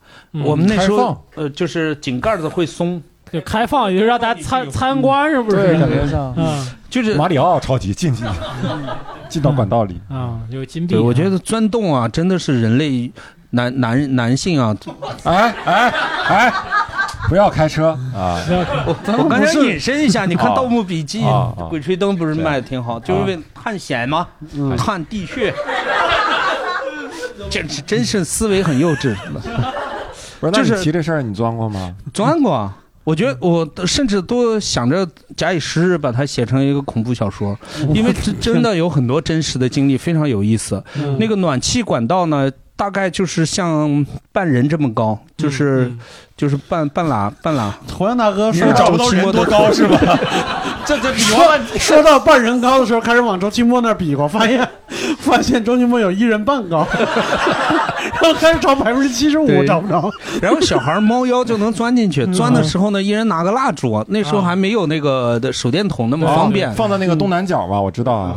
[0.44, 5.58] 我们那时候呃就是井盖子会松，就开放，也就让大家参参观，是不是？
[5.58, 6.68] 对感觉像嗯。
[6.90, 8.26] 就是马里奥超级进去，
[9.30, 10.00] 进到管道里。
[10.10, 13.10] 啊，有金币我觉得钻洞啊真的是人类
[13.52, 14.76] 男男男性啊，
[15.24, 15.90] 哎哎
[16.28, 16.54] 哎，
[17.30, 17.98] 不要开车。
[18.14, 18.40] 啊！
[18.86, 21.24] 我我刚才引申一下，你看《啊盗墓笔记
[21.70, 24.76] 鬼吹灯》不是卖的挺好，就是为探险嘛，嗯。
[24.76, 25.54] 探地穴。
[27.50, 29.16] 这是真是思维很幼稚，
[30.42, 31.96] 不是，那就是你提这事儿你钻过吗？
[32.14, 32.76] 钻过啊。
[33.04, 37.58] 我觉得我甚至都想着假以时日把它写成一个恐怖小说，
[37.96, 40.84] 因为 真真的有很多真实的经历，非常有意思。
[40.98, 46.00] 嗯那个暖气管道呢，大概就是像半人这么高，就是、嗯
[46.38, 47.72] 就是半半拉半拉。
[47.88, 49.98] 同样大哥你说是找不到人多高是吧？
[50.86, 54.68] 这这比划说到半人高的时候，开始往周奇墨那儿比划，发现
[55.20, 56.88] 发现周奇墨有一人半高，
[58.10, 60.10] 然后开始找百分之七十五找不着。
[60.42, 66.72] 然后小孩猫腰就能钻进去，嗯钻的时候呢，一人拿个蜡烛，那时候还没有那个的手电筒那么方便。
[66.74, 68.36] 放在那个东南角吧，我知道啊。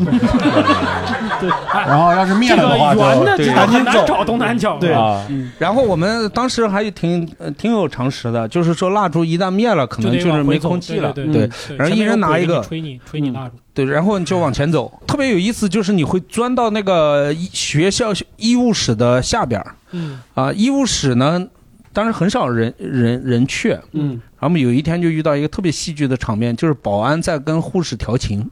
[1.41, 3.01] 对， 哎然后要是灭了的话就
[3.37, 4.77] 这个很难找东南角。
[4.79, 5.25] 对啊，
[5.59, 11.13] 然后我们当时还挺呃挺有常识的，就是说蜡烛一旦灭了，可能就是没空气了。
[11.13, 13.55] 对对对，然后一人拿一个，吹你吹你蜡烛。
[13.75, 14.91] 对，然后你就往前走。
[15.07, 21.45] 特别有意思，就是你会钻到那个医学校医务室的下边儿嗯啊，医务室呢，
[21.93, 23.77] 当然很少人人人去。
[23.93, 28.49] 嗯，然后我们有一天就遇到一个特别戏剧的场面，就是保安在跟护士调情。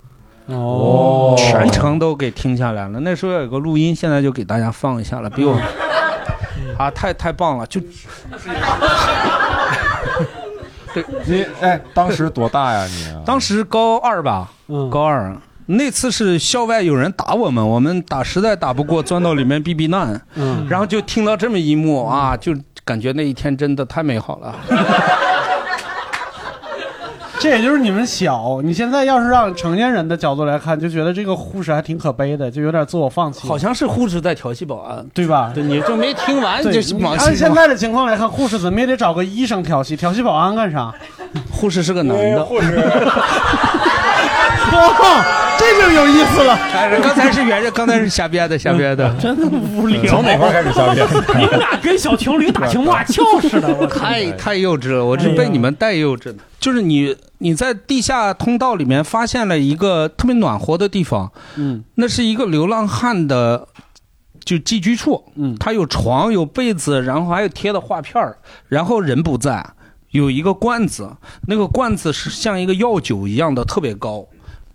[0.46, 2.98] 哦全程都给听下来了。
[3.00, 5.56] 那时候有个录音，现在就给大家放一下了，比我
[6.76, 7.66] 啊，太太棒了！
[7.68, 7.80] 就
[11.26, 13.24] 你哎，当时多大呀你？
[13.24, 14.50] 当时高二吧，
[14.90, 15.34] 高二。
[15.66, 20.20] 那次是校外有人打我们，我们打实在打不过，钻到里面避避难。
[20.34, 22.52] 嗯然后就听到这么一幕啊，就
[22.84, 24.54] 感觉那一天真的太美好了。
[27.42, 33.48] 这也就是你们小，你现在要是让成年人的角度来看，就觉得这个护士还挺可悲的，就有点自我放弃。
[33.48, 35.50] 好像是护士在调戏保安，对吧？
[35.52, 40.94] 对，你就没听完你，就往按现在的情况来看，护士怎么也得找个医生调戏，调戏保安干啥？
[41.50, 42.76] 护士是个男的，护士。
[44.72, 45.24] 哇，
[45.58, 46.54] 这就有意思了。
[46.72, 50.00] 哎，刚才是圆着，刚才是瞎编的，瞎编的， 真的无聊。
[50.06, 51.04] 从哪块开始瞎编？
[51.40, 56.36] 你们俩跟小情侣打情骂俏似的，我太太幼稚了，我是被你们带幼稚的。
[56.62, 63.66] 就是你你在地下通道里面发现了一个特别暖和的地方，嗯，那是一个流浪汉的
[64.44, 69.74] 就寄居处，嗯，他有床有被子，然后还有贴的画片儿然后人不在，
[70.12, 71.10] 有一个罐子，
[71.48, 74.24] 那个罐子是像一个药酒一样的，特别高。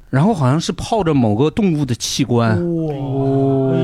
[0.09, 3.75] 然后好像是泡着某个动物的器官，哇，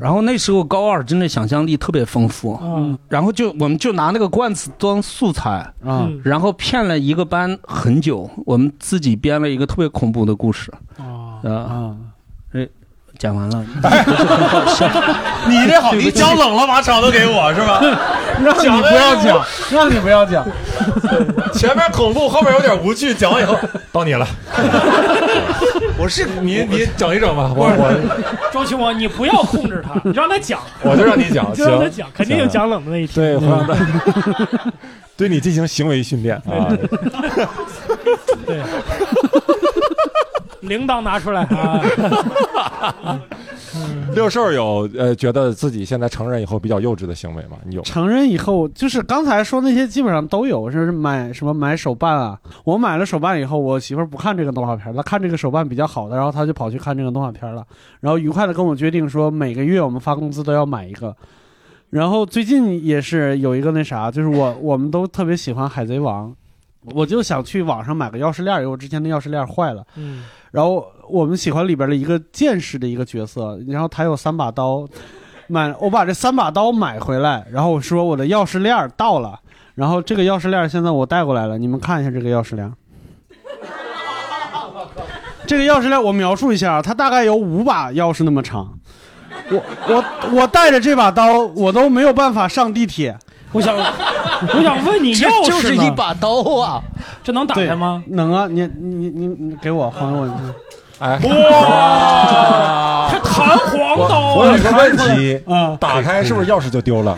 [0.00, 2.98] 然后那时候高二真的想象力特别丰富，嗯。
[3.08, 6.20] 然后就我们就拿那个罐子当素材，嗯。
[6.24, 11.96] 然后骗了一个班很久，我们自己编了一个特别恐怖的故事，啊，啊，
[12.52, 12.68] 哎，
[13.18, 13.64] 讲完了，
[15.48, 17.80] 你这好， 你讲冷了把场都给我是吧？
[18.44, 20.46] 让你不要讲，让你不要讲。
[21.52, 23.58] 前面恐怖，后面有点无趣，讲完以后
[23.90, 24.24] 到你了。
[25.98, 27.92] 我是你，你整一整吧，我我
[28.52, 33.14] 周清王，你不要控制他，你让他讲，我就让你讲，就让他讲，肯定有讲冷的那一天。
[33.14, 33.74] 对，会让他
[35.16, 36.70] 对你进行行为训练啊。
[38.46, 38.60] 对，
[40.60, 41.80] 铃铛拿出来啊！
[44.14, 47.56] 六兽有呃觉得自己现在成人以后比较幼稚的行为吗？
[47.64, 47.82] 你有？
[47.82, 52.38] 成人以后，就是刚才说那些基本上都有，是买什么买手办啊。
[52.64, 57.64] 我买了手办以后，我媳妇儿不看这个动画片，她看这个手办比较好的，然后她就跑去看这个动画片了，
[58.00, 61.14] 然后愉快的跟我决定说，每个月我们发工资都要买一个。
[61.90, 66.34] 然后最近也是有一个那啥，就是我我们都特别喜欢海贼王，
[66.94, 69.84] 我就想去网上买个钥匙链，因为我之前的钥匙链坏了。
[69.96, 74.86] 嗯，然后我们喜欢里边的一个剑士的一个角色，然后他有三把刀，
[75.46, 79.38] 买我把这三把刀买回来，然后我说我的钥匙链到了，
[79.74, 82.72] 然后这个钥匙链现在我带过来了，你们看一下这个钥匙链。
[85.46, 88.78] 这个钥匙链我描述一下啊，它大概有五把钥匙那么长。
[89.50, 90.04] 我我
[90.40, 93.18] 我带着这把刀，我都没有办法上地铁。
[93.52, 96.80] 我想我想问你， 钥匙就是一把刀啊！
[97.24, 98.02] 这能打开吗？
[98.08, 100.28] 能啊，你你你你给我还我。
[100.98, 104.34] 哎，哇，这弹簧刀啊！
[104.36, 107.16] 我有个问题，嗯，打开是不是钥匙就丢了？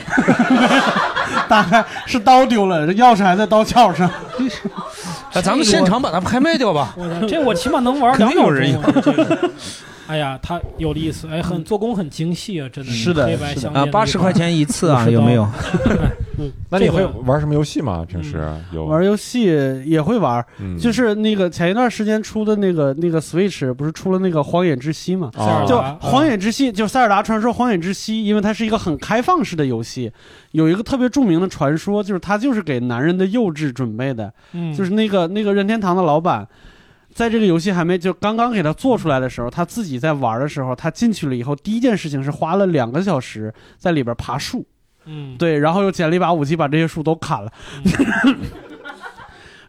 [1.49, 4.07] 打开是刀丢了，这钥匙还在刀鞘上。
[5.33, 6.95] 啊，咱们现场把它拍卖掉吧。
[7.27, 8.79] 这我起码能玩肯两秒定有人。
[9.03, 9.51] 这个
[10.11, 13.31] 哎呀，它有意思，哎，很做工很精细啊，真的是的
[13.73, 15.49] 啊，八十块钱一次啊，有没有？
[16.71, 18.05] 那你会玩什么游戏吗？
[18.09, 18.43] 平时
[18.73, 18.87] 有。
[18.87, 19.45] 玩游戏
[19.85, 20.77] 也会玩，嗯。
[20.77, 25.31] 就是那个前一段时间出的那个那个 Switch 不是出了那个《荒野之息》嘛？
[25.69, 30.11] 就《荒野之息》就《塞尔达传说：荒野之息》，因为它是一个很开放式的游戏，
[30.53, 36.45] 有一个特别著名的传说，就是它就是给男人的幼稚准备的，嗯，就是那个那个任天堂的老板。
[37.13, 44.65] 在这个游戏还没就刚刚给他做出来的时候，他自己在玩的时候，他进去了以后，第一件事情是花了两个小时在里边爬树，
[45.07, 47.53] 嗯，对，然后又捡了一把武器，把这些树都砍了。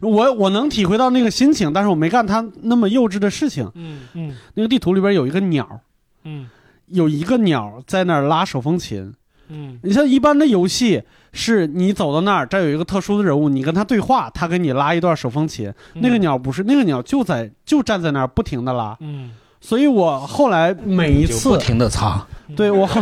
[0.00, 3.70] 我我能体会到那个心情，但是我没干他那么幼稚的事情。
[3.76, 4.00] 嗯。
[4.14, 4.34] 嗯。
[4.54, 5.80] 那个地图里边有一个鸟，
[6.24, 6.48] 嗯。
[6.86, 9.14] 有一个鸟在那儿拉手风琴。
[9.48, 9.78] 嗯。
[9.84, 15.72] 你像一般的游戏，是你走到那儿，这儿有一个特殊的人物，你跟他对话，他给你拉一段手风琴。
[15.94, 18.96] 那个鸟不是，那个鸟就在就站在那儿不停的拉。
[19.00, 23.00] 嗯，所以我后来每一次不停的擦，对我后，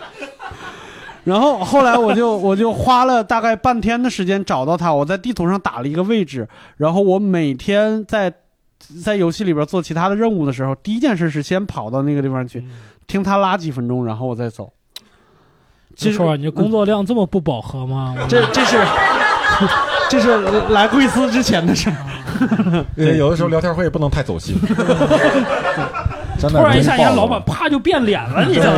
[1.22, 8.32] 然后后来我就我就花了大概半天的时间找到他，我在地图上打了一个位置，然后我每天在
[9.04, 12.64] 在游戏里边做其他的任务的时候，第一件事是先跑到那个地方去，
[13.06, 14.72] 听他拉几分钟，然后我再走。
[15.96, 18.14] 其实你这工作量这么不饱和吗？
[18.28, 18.78] 这这是
[20.10, 20.38] 这是
[20.70, 21.96] 来贵司之前的事儿。
[22.96, 24.56] 对，有的时候聊天会不能太走心。
[26.40, 28.72] 真突然一下，你看老板啪就变脸了，你知道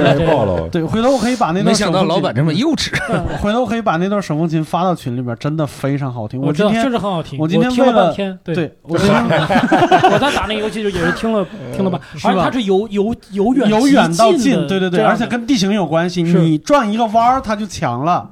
[0.44, 0.68] 吗？
[0.70, 2.90] 对，回头我可以把那段没想到手风琴老板这么幼稚。
[3.10, 6.40] 嗯回头我可以把那段手风琴发到群里边，真的非常好听。
[6.40, 7.38] 我知道，今天确实很好听。
[7.38, 9.22] 我今天听为了了半天，对对我今天
[10.12, 16.22] 我在打那个游戏就也是听了听了吧而且它是由由由远由远到近对对对，而且跟地形有关系。
[16.22, 18.28] 你转一个弯儿，它就强了。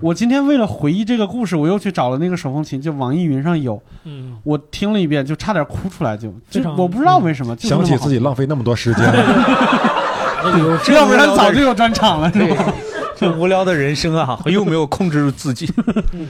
[0.00, 12.72] 我今天为了回忆这个故事，我又去找了那个手风琴，就网易云上有，嗯，我听了一遍，就差点哭出来，就就我不知道为什么，想起自己浪费那么多时间，了 要不然早就有专场了，是吧？
[13.16, 15.70] 这无聊的人生啊， 又没有控制住自己。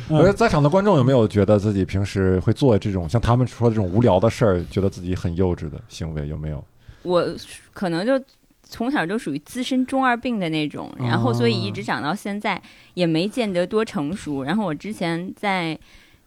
[0.09, 6.27] 我觉得在场的观众有没有觉得自己平时会做这种像他们说的这种无聊的事儿，觉得自己很幼稚的行为？
[6.27, 6.65] 有没有？
[7.03, 7.25] 我
[7.73, 8.21] 可能就
[8.69, 12.61] 从小就属于资深中二病的那种，然后所以一直长到现在
[12.95, 14.43] 也没见得多成熟。
[14.43, 15.79] 然后我之前在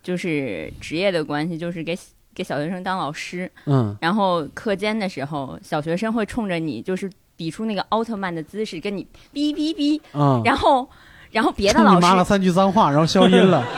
[0.01, 1.93] 就是职业的关系，就是给
[2.35, 10.41] 给小学生当老师，嗯，然后课间的时候，小学生会冲着你就是比出那个奥特曼的姿势，跟你哔哔哔，嗯。
[10.43, 10.87] 然后
[11.31, 13.63] 然后别的老师骂了三句脏话，然后消音了。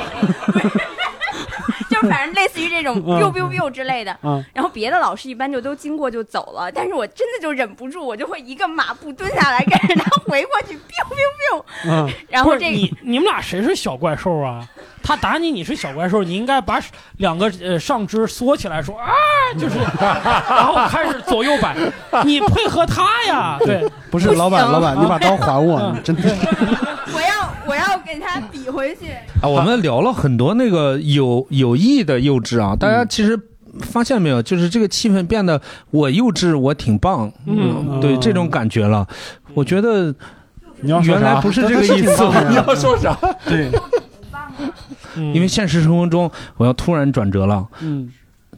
[1.90, 3.20] 就是反正类似于这种嗯。
[3.20, 4.44] biu biu biu 之类的，嗯。
[4.54, 14.68] 然后别的老师一般就都经过就走了，但是我真的就忍不住，我就会一个马步蹲下来跟着他回过去 biu biu biu，嗯，然后这个不是你你们俩谁是小怪兽啊？
[15.06, 16.80] 他打你，你是小怪兽，你应该把
[17.18, 19.06] 两个呃上肢缩起来说啊，
[19.54, 21.78] 就是， 然后开始左右摆，
[22.26, 26.24] 你配合他呀，对，不是老板，老板，你把刀还我，你真的。
[26.24, 26.36] 是。
[27.14, 29.12] 我要我要给他比回去。
[29.44, 33.40] 啊，我们聊了很多那个有有意的幼稚啊，大家其实
[33.82, 38.00] 发现没有，就是这个气氛变得我幼稚，我挺棒，嗯。
[38.02, 39.08] 对这种感觉了。
[39.54, 40.14] 我觉得
[40.82, 41.22] 你要说啥？
[41.22, 43.16] 原来不是这个意思，你要说啥？
[43.46, 43.70] 对，
[45.18, 48.12] 因为现实生活中我要突然转折了，嗯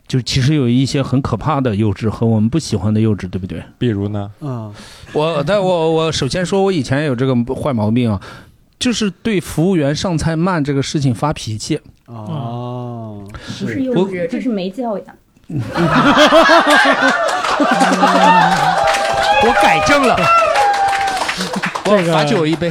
[0.07, 3.61] 就其实有一些很可怕的幼稚和我们不喜欢的幼稚，对不对？
[3.77, 4.31] 比如呢？
[4.39, 4.73] 嗯，
[5.11, 8.21] 我但我我首先说，我以前有这个坏毛病啊，
[8.79, 11.81] 就是对服务员上菜慢这个事情发脾气。
[12.05, 13.21] 哦，
[13.59, 15.05] 不是幼稚，这是没教养。
[19.43, 20.15] 我改正了，
[21.87, 22.69] 这个罚酒一杯。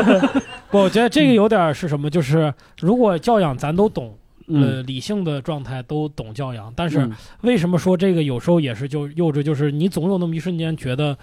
[0.70, 2.08] 不，我觉得这个有点是什么？
[2.08, 4.16] 就是如果教养咱都懂，
[4.46, 7.12] 呃，嗯理性的状态都懂教养，但是嗯
[7.42, 9.42] 为什么说这个有时候也是就幼稚？
[9.42, 11.16] 就是你总有那么一瞬间觉得，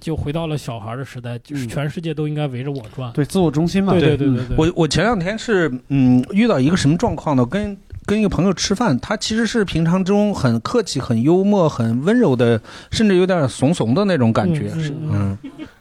[0.00, 3.12] 就回到了小孩的时代，就是嗯全世界都应该围着我转。
[3.12, 3.92] 对，自我中心嘛。
[3.92, 7.46] 对对对对对，我我前两天是嗯遇到一个什么状况呢？
[7.46, 7.76] 跟
[8.08, 12.58] 跟一个朋友吃饭，他其实是平常中很客气、很幽默、很温柔的，
[12.90, 14.72] 甚至有点怂怂的那种感觉。
[14.74, 15.36] 嗯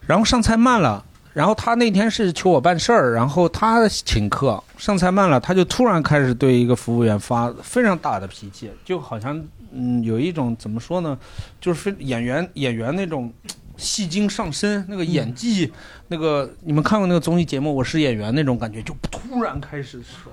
[0.05, 1.03] 然后上菜慢了。
[1.33, 9.39] 然后他那天是求我办事儿，然后他请客，上菜慢了，他就突然开始对一个服务员发非常大的脾气，就好像
[9.71, 11.15] 嗯有一种怎么说呢，
[11.61, 13.31] 就是非演员 演员那种
[13.77, 15.71] 戏精上身，那个演技，
[16.07, 20.31] 那个你们看过那个综艺节目《我是演员》那种感觉，就突然开始说，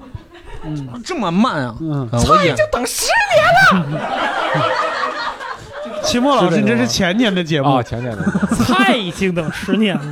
[0.66, 1.76] 嗯这么慢啊！
[1.80, 4.00] 嗯，啊我演等十年了
[6.02, 8.22] 期末老师，你这是前年的节目啊，，前年的。
[8.56, 10.02] 菜已经等十年了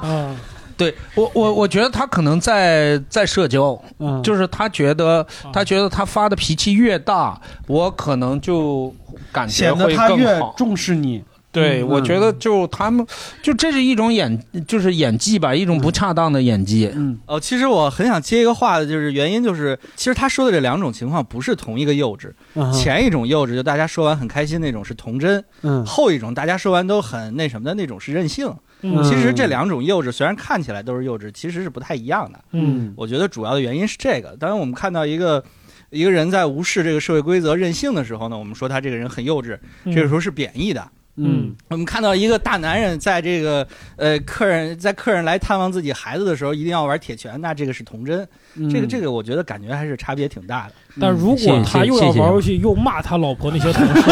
[0.00, 0.34] 啊！
[0.76, 8.92] 对我我我觉得他可能在在社交，嗯，就是他觉得他觉得他发的脾气越大，我可能就
[9.32, 10.54] 感觉显得会他越更好。
[10.56, 11.22] 重视你。
[11.54, 13.06] 对，嗯我觉得就他们，
[13.40, 16.90] 就这是一种演，就是演技吧，一种不恰当的演技。
[16.94, 22.30] 嗯哦，其实我很想接一个话的，就是原因就是，其实他说的这两种情况不是同一个幼稚。
[22.54, 28.52] 嗯前一种幼稚，就大家说完很开心那种是童真；嗯后一种大家说完都很那什么的那种是任性。
[28.82, 32.38] 嗯其实这两种幼稚虽然看起来都是幼稚，其实是不太一样的。
[32.50, 34.36] 嗯我觉得主要的原因是这个。
[34.38, 35.42] 当然，我们看到一个
[35.90, 40.86] 一个人在无视这个社会规则、任性的时候呢，我们说他这个人很幼稚，这个时候是贬义的。
[41.16, 48.26] 嗯我们看到一个大男人在这个呃客人在客人来探望自己孩子的时候，一定要玩铁拳，那这个是童真。
[48.56, 50.74] 嗯这个这个，我觉得感觉还是差别挺大的。
[51.00, 54.02] 但如果他又要玩游戏，又骂他老婆那些同事，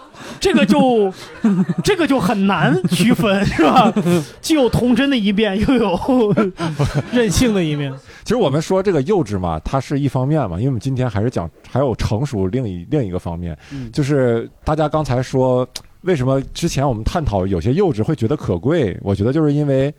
[0.42, 1.12] 这个就
[1.84, 3.92] 这个就很难区分， 是吧？
[4.40, 6.34] 既有童真的一面，又有
[7.14, 7.94] 任性的一面。
[8.24, 15.66] 其实我们说这个幼稚嘛，它是一方面嘛，因为我们今天还是讲还有成熟另一另一个方面，嗯就是大家刚才说
[16.00, 19.94] 为什么之前我们探讨有些幼稚会觉得可贵，我觉得就是因为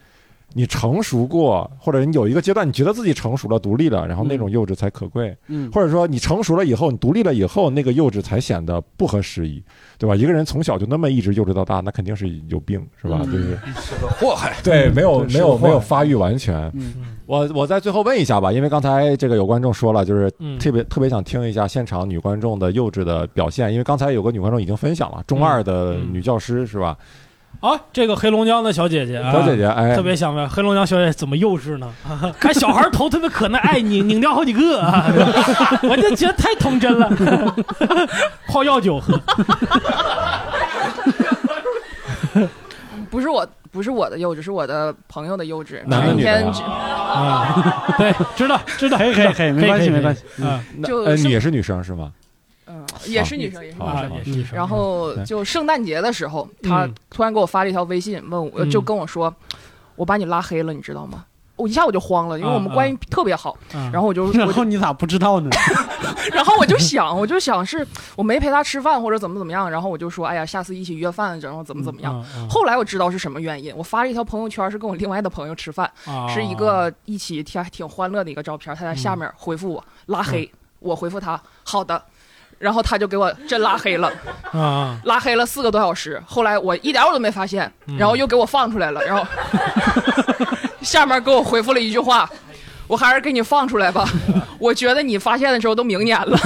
[0.54, 5.36] 你成熟过，或者你有一个阶段，你觉得自己成熟了、独立了，然后那种幼稚才可贵。
[5.47, 9.62] 嗯或者说你成熟了以后，你独立了以后，那个幼稚才显得不合时宜，
[9.97, 10.16] 对吧？
[10.16, 13.22] 一个人从小就那么一直幼稚到大，那肯定是有病，是吧？
[13.24, 13.43] 嗯就是
[13.76, 14.56] 是个祸害。
[14.64, 16.56] 对，没有没有没有发育完全。
[16.76, 16.93] 嗯
[17.26, 26.97] 我我再最后问一下吧，因为刚才这个有观众说了，就是嗯特别、特别想听一下现场女观众的幼稚的表现，因为刚才有个女观众已经分享了，中二的女教师、是吧？
[27.60, 31.89] 啊，这个黑龙江的小姐姐啊，小姐姐哎特别想问黑龙江小姐姐怎么幼稚呢？
[32.39, 35.06] 看 小孩头特别可爱，爱拧拧掉好几个啊，
[35.84, 37.10] 我就觉得太童真了，
[38.47, 39.20] 泡药酒喝。
[43.10, 45.80] 不是我，不是我的幼稚，是我的朋友的幼稚。
[45.86, 52.12] 男的女的啊，对，知道知道，可以可以没关系没关系嗯，就也是女生是吗？
[53.06, 59.34] 嗯，也是女生，也是女啊生，然后就圣诞节的时候，他嗯突然给我发了一条微信，问我，嗯就跟我说，
[59.96, 61.26] 我把你拉黑了，你知道吗？
[61.56, 63.52] 我一下我就慌了，因为我们啊关系特别好。
[63.74, 65.50] 啊然后我就， 然后你咋不知道呢？
[66.34, 67.86] 然后我就想，我就想是
[68.16, 72.24] 我没陪他吃饭或者怎么怎么样，然后我就说，哎呀，下次一起约饭，然后怎么怎么样。
[72.50, 82.02] 后来我知道是什么原因，我发了一条朋友圈，是跟我另外的朋友吃饭，啊是一个一起挺挺欢乐的一个照片，他在下面回复我拉黑，我回复他好的，
[82.64, 84.09] 然后他就给我真拉黑了。
[84.53, 89.26] 啊，拉黑了四个多小时，后来我一点我都没发现，嗯然后又给我放出来了，然后
[90.82, 92.30] 下面给我回复了一句话。
[92.86, 94.07] 我还是给你放出来吧，
[94.59, 96.38] 我觉得你发现的时候都明年了。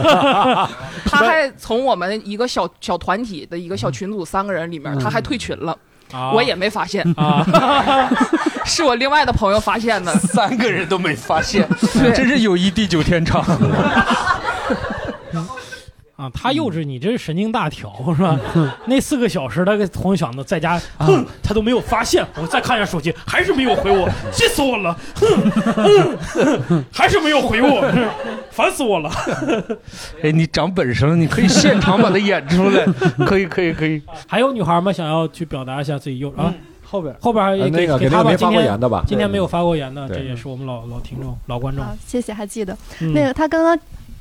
[1.06, 5.76] 他还从我们一个小小团体的一个小群组三个人里面，他还退群了，
[6.12, 7.44] 啊我也没发现，啊，
[8.64, 10.14] 是我另外的朋友发现的。
[10.18, 11.66] 三个人都没发现，
[12.14, 13.42] 真是友谊地久天长。
[16.16, 18.38] 啊，他幼稚，你这是神经大条是吧？
[18.86, 22.24] 那四个小时，他给同学想的在家，哼，他都没有发现。
[22.40, 27.82] 我再看一下手机，还是没有回我，气死我了，哼，哼哼还是没有回我，
[28.52, 29.10] 烦死我了。
[30.22, 32.84] 哎，你长本事了，你可以现场把它演出来，
[33.26, 34.00] 可以，可以，可以。
[34.28, 36.54] 还有女孩吗想要去表达一下自己幼啊，
[36.84, 43.76] 后边后边还呃那给个给那个没发给他吧今天过言的吧今天没有发过言的，这也是我们老老听众、老观众。，谢谢，还记得、嗯那个他刚刚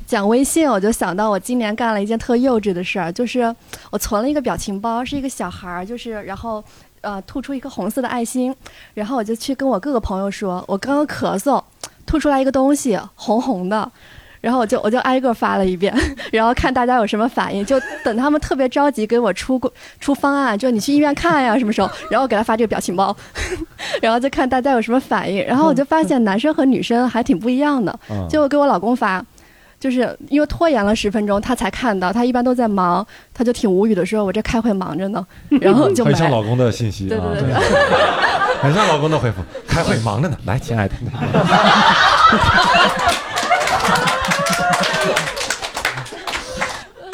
[0.05, 3.53] 讲微信，我就想到我今年干了一件特幼稚的事儿，就是
[3.91, 6.63] 我存了一个表情包，是一个小孩儿，就是然后
[7.01, 8.55] 呃吐出一个红色的爱心，
[8.93, 11.63] 然后我就去跟我各个朋友说，我刚刚咳嗽，
[12.05, 13.91] 吐出来一个东西红红的。
[14.41, 15.95] 然后我就我就挨个发了一遍，
[16.29, 19.57] 然后看大家有什么反应，就等他们特别着急给我出
[20.01, 23.15] 出方案，就你去医院看呀什么时候，然后给他发这个表情包，
[24.03, 29.25] 然后就看大家有什么反应，然后我就发现男生和女生还挺不一样的，嗯就我给我老公发，
[29.83, 35.27] 就是因为拖延了十分钟，他才看到，他一般都在忙，他就挺无语的说：“我这开会忙着呢。
[35.59, 37.53] ”然后就很像老公的信息啊，对对对对
[38.61, 40.95] 很像老公的回复，开会忙着呢，来，亲爱的。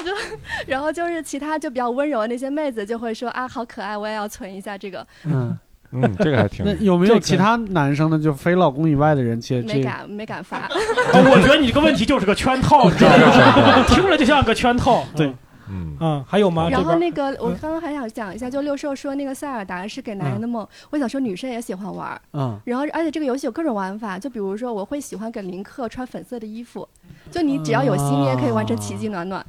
[0.06, 0.14] 就
[0.68, 5.04] 然后就是其他就比较温柔的那些妹子就会说：“啊，好可爱，我也要存一下这个。
[5.24, 5.58] 嗯
[5.92, 9.74] 嗯，这个还挺那有没有其他男生的，就非老公以外的人接”这？
[9.74, 10.58] 没敢没敢发。
[10.58, 10.70] 啊
[11.14, 13.84] 我觉得你这个问题就是个圈套，你知道吗？
[13.90, 15.04] 听着就像个圈套。
[15.16, 15.28] 对，
[15.70, 16.70] 嗯嗯，还有吗？
[16.70, 22.20] 然后那个，我刚刚还想讲一下，就六兽说那个塞尔达是给男人的梦，我想说女生也喜欢玩。
[22.34, 26.88] 嗯然后，而且这个游戏有各种玩法，就比如说，我会喜欢给林克穿粉色的衣服，
[27.32, 29.44] 就你只要有心，你也可以完成奇迹暖暖。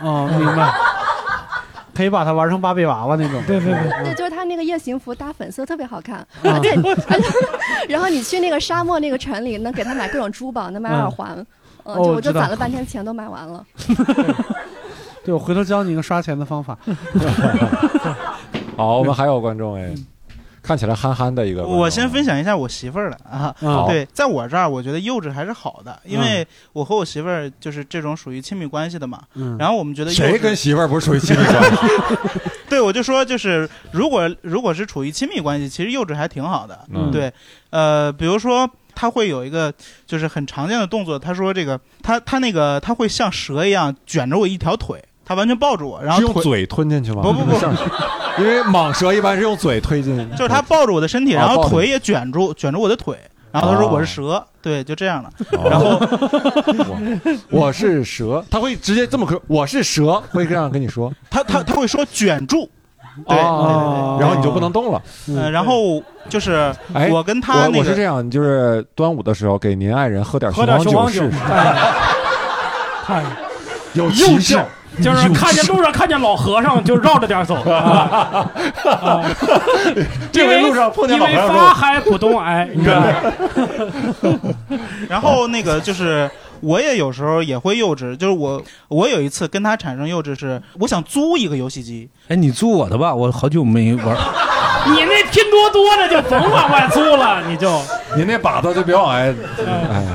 [0.00, 0.72] 哦，明白。
[1.94, 3.42] 可以把它玩成芭比娃娃那种。
[3.46, 4.04] 对对对。
[4.04, 6.74] 对，就是他那个夜行服搭粉色特别好看，啊而且，
[7.88, 11.34] 然后你去那个沙漠那个城里，能给他买各种珠宝，能买耳环，
[11.84, 13.64] 嗯，我就攒了半天钱都买完了。
[15.24, 16.76] 对，我回头教你一个刷钱的方法。
[18.76, 19.94] 好，我们还有观众哎，
[20.64, 21.64] 看起来憨憨的一个。
[21.66, 31.76] 我先分享一下我媳妇儿的啊，嗯对，在我这儿我觉得幼稚还是好的，因为嗯我和我媳妇儿就是这种属于亲密关系的嘛，嗯然后我们觉得谁跟媳妇儿不是属于亲密关系？
[32.68, 37.32] 对，我就说就是如果如果是处于亲密关系，其实幼稚还挺好的，嗯对，
[37.70, 38.68] 呃，比如说。
[38.96, 39.74] 他会有一个
[40.06, 47.22] 就是很常见的动作，他说这个他他那个他会像蛇一样卷着我一条腿，他完全抱住我，然后是用嘴吞进去吗？
[47.22, 47.54] 不不不。
[48.42, 53.16] 因为蟒蛇一般是用嘴推进， 就是他抱着我的身体，啊然后腿也卷住卷住我的腿，
[53.52, 53.90] 然后他说哦。
[53.92, 55.30] 我是蛇，对，就这样的。
[55.70, 56.00] 然后
[57.50, 61.12] 我是蛇，他会直接这么说，我是蛇，会这样跟你说。
[61.30, 62.68] 他他他会说卷住，
[63.28, 65.00] 对，哦然后你就不能动了。
[65.28, 71.92] 嗯，然后就是哎，我跟他我那个我是这样，就是端午的时候给您爱人喝点喝点雄黄酒酒试试，哎
[73.04, 73.22] 太
[73.92, 74.64] 有歧视，
[75.02, 77.54] 就是看见路上看见老和尚就绕着点走。
[77.68, 78.48] 啊
[78.84, 79.24] 啊
[80.32, 84.46] 这回路上碰见老和尚因为发还不动哎，你知道吗？
[85.08, 86.30] 然后那个就是。
[86.60, 94.16] 我也有时候也会幼稚，就是我我有一次跟他产生幼稚是，我想租一个游戏机，哎，你租我的吧，我好久没玩。
[94.88, 97.78] 你那拼多多的就甭往外租了，你就
[98.16, 99.34] 你那把子就别往外，
[99.90, 100.06] 哎，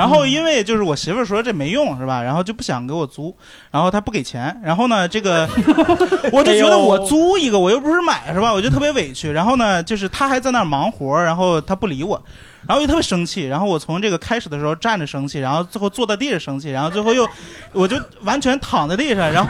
[0.00, 3.36] 然后因为就是我媳妇儿说这没用是吧，然后就不想给我租，
[3.70, 5.46] 然后她不给钱，然后呢这个
[6.32, 12.22] 我就觉得我租一个我又不是买是吧，我就特别委屈，然后呢就是她还在那儿忙活，然后她不理我。
[12.68, 17.26] 然后就特别生气，然后我从这个开始的时候站着生气，然后最后坐在地上生气，然后最后又，
[17.72, 19.48] 我就完全躺在地上，然后，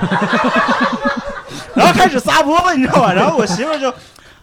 [1.74, 3.12] 然后开始撒泼了，你知道吧？
[3.12, 3.92] 然后我媳妇儿就，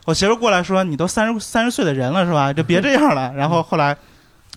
[0.04, 2.52] 我媳妇儿过来说：“你都三十三十岁的人了是吧？
[2.52, 3.96] 就别这样了。”然后后来，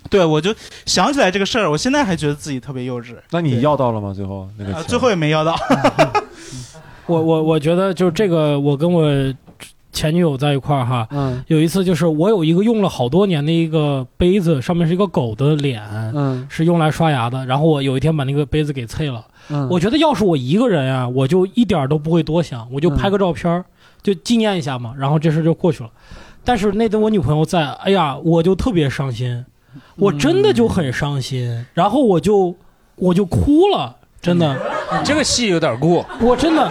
[0.09, 0.55] 对我就
[0.87, 3.15] 想起来这个事儿，我现在还觉得自己特别幼稚。
[3.31, 4.13] 那你要到了吗？
[4.15, 5.55] 最后那个最后也没要到。
[7.07, 9.05] 我我我觉得就是这个，我跟我
[9.93, 15.83] 前女友在一块儿哈，嗯有一次就是我有一个用了好多年的一个杯子，上面是一个狗的脸，
[16.15, 17.45] 嗯是用来刷牙的。
[17.47, 23.65] 然后我有一天把那个杯子给碎了，嗯我觉得要是我一个人啊，我就一点儿都不会多想，我就拍个照片儿，
[24.01, 25.91] 就纪念一下嘛，然后这事就过去了。
[26.45, 29.45] 但是那天我女朋友在，哎呀，我就特别伤心，
[29.97, 32.57] 我真的就很伤心，然后我就
[32.97, 34.57] 我就哭了，真的。
[35.05, 36.69] 这个戏有点过，我真的，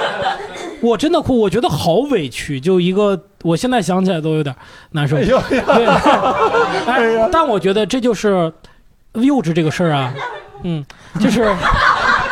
[0.81, 4.53] 我真的哭，我觉得好委屈，就一个，我现在想起来都有点
[4.91, 5.15] 难受。
[5.15, 5.33] 对，
[6.85, 8.51] 哎， 但我觉得这就是
[9.13, 10.13] 幼稚这个事儿啊，
[10.63, 10.85] 嗯，
[11.19, 11.49] 就是，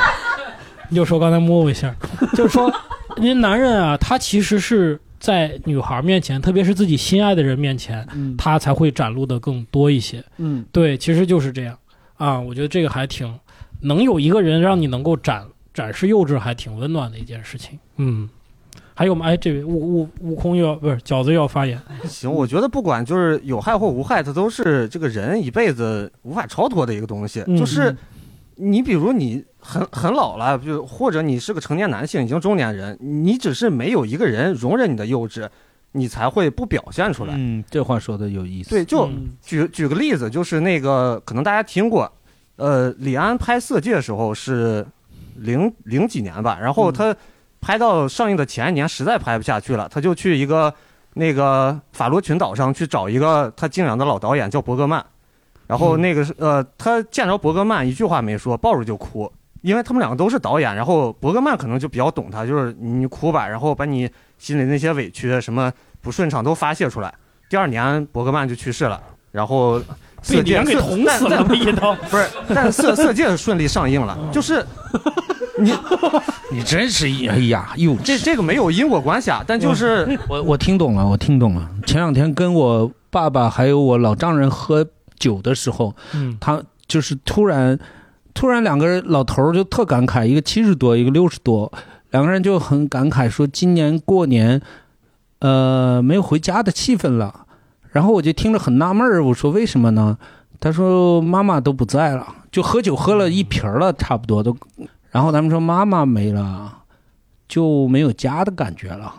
[0.89, 1.95] 你就说刚才摸我一下，
[2.35, 2.69] 就是说，
[3.15, 8.07] 人家男人啊，他其实是在女孩面前，特别是自己心爱的人面前，
[8.37, 10.23] 他才会展露的更多一些。
[10.37, 11.77] 嗯，对，其实就是这样
[12.15, 13.33] 啊，我觉得这个还挺
[13.81, 17.77] 能有一个人让你能够展展示幼稚，还挺温暖的一件事情。
[17.97, 18.29] 嗯，
[18.93, 19.25] 还有吗？
[19.25, 21.79] 哎，这位悟悟悟空又要不是饺子又要发言。
[22.05, 27.43] 行，我觉得不管就是有害或无害，它都是这个人一辈子无法超脱的一个东西。
[27.47, 27.95] 嗯就是
[28.55, 35.49] 你比如你很很老了，就或者你是个成年男性，已经中年人，你只是没有一个人容忍你的幼稚，
[35.91, 37.33] 你才会不表现出来。
[37.37, 38.69] 嗯，这话说的有意思。
[38.69, 42.09] 对，就嗯举举个例子，就是那个可能大家听过，
[42.55, 44.87] 呃，李安拍《色戒》的时候是
[45.35, 47.13] 零零几年吧，然后他
[47.59, 50.73] 拍到上映的前一年实在拍不下去了，他就去一个
[51.15, 55.03] 那个法罗群岛上去找一个他敬仰的老导演叫伯格曼，
[55.67, 59.29] 然后那个是呃，他见着伯格曼一句话没说，抱着就哭。
[59.61, 67.13] 因为他们两个都是导演，然后伯格曼可能就比较懂他，就是你哭吧，然后把你心里那些委屈、什么不顺畅都发泄出来。
[67.49, 69.01] 第二年伯格曼就去世了，
[69.31, 69.79] 然后
[70.21, 74.65] 色戒给捅死了，一刀 不是，但色色戒顺利上映了，就是
[75.59, 75.73] 你
[76.51, 77.95] 你真是哎呀，哟。
[78.03, 81.69] 这这个没有因果关系啊，但就是我我听懂了，我听懂了。
[81.85, 84.85] 前两天跟我爸爸还有我老丈人喝
[85.17, 87.77] 酒的时候，嗯他就是突然
[88.37, 91.73] 突然两个人老头儿就特感慨，一个七十多，一个六十多，
[92.11, 94.61] 两个人就很感慨说今年过年，
[95.39, 97.47] 呃，没有回家的气氛了。
[97.89, 100.15] 然后我就听着很纳闷儿，我说为什么呢？
[100.59, 104.55] 他说妈妈都不在了，就喝酒喝了一瓶儿了，差不多都。
[105.09, 106.83] 然后他们说妈妈没了，
[107.47, 109.11] 就没有家的感觉了。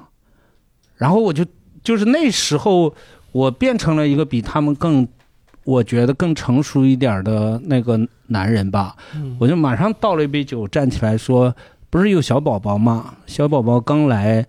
[0.94, 1.44] 然后我就
[1.82, 2.94] 就是那时候，
[3.32, 5.08] 我变成了一个比他们更，
[5.68, 8.94] 我觉得更成熟一点的那个男人吧。
[9.14, 11.54] 嗯我就马上倒了一杯酒，站起来说
[11.90, 13.12] ：“不是有小宝宝吗？
[13.26, 14.46] 小宝宝刚来，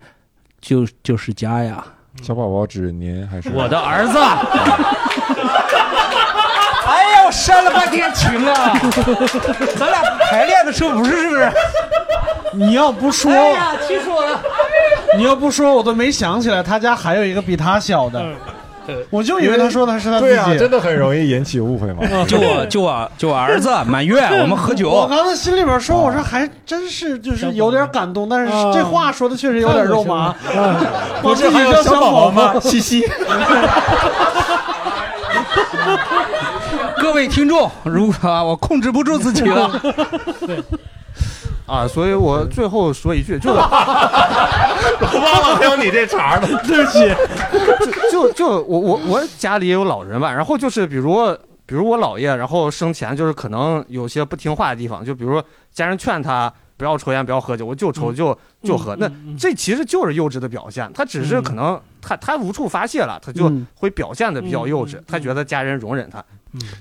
[0.62, 1.84] 就就是家呀。”
[2.22, 4.16] 小宝宝指您还是我的儿子？
[6.88, 8.80] 哎呀，我煽了半天情啊！
[9.76, 10.00] 咱俩
[10.30, 11.52] 排练的时候不是是不是？
[12.54, 14.40] 你要不说，哎呀，气死我了！
[15.18, 18.24] 你要不说，我都没想起来他家还有一个比他小的，
[19.10, 20.30] 我就以为他说的是他自己。
[20.30, 22.02] 对啊，真的很容易引起误会嘛。
[22.26, 24.90] 就我就我就我儿子满月， 我们喝酒。
[24.90, 30.34] 我刚才心里边说，我说还真是就是有点感动，但是这话说的确实有点肉麻。
[31.22, 32.54] 不是还有小宝宝吗？
[32.60, 33.04] 嘻嘻。
[36.98, 39.70] 各位听众，如果啊我控制不住自己了，
[41.70, 46.98] 啊，所以我最后说一句，就 我忘了还有你这茬呢， 对不起。
[48.10, 51.16] 就就就我我我家里也有老人吧，然后就是比如
[51.66, 55.40] 比如我姥爷，然后生前就是可能有些不听话的地方，就比如
[55.72, 59.08] 家人劝他不要抽烟，不要喝酒，我就抽就就喝，那
[59.38, 63.64] 这其实就是幼稚的表现，他只是可能他他无处发泄了，他就嗯。
[63.76, 66.22] 会表现的比较幼稚，他觉得家人容忍他，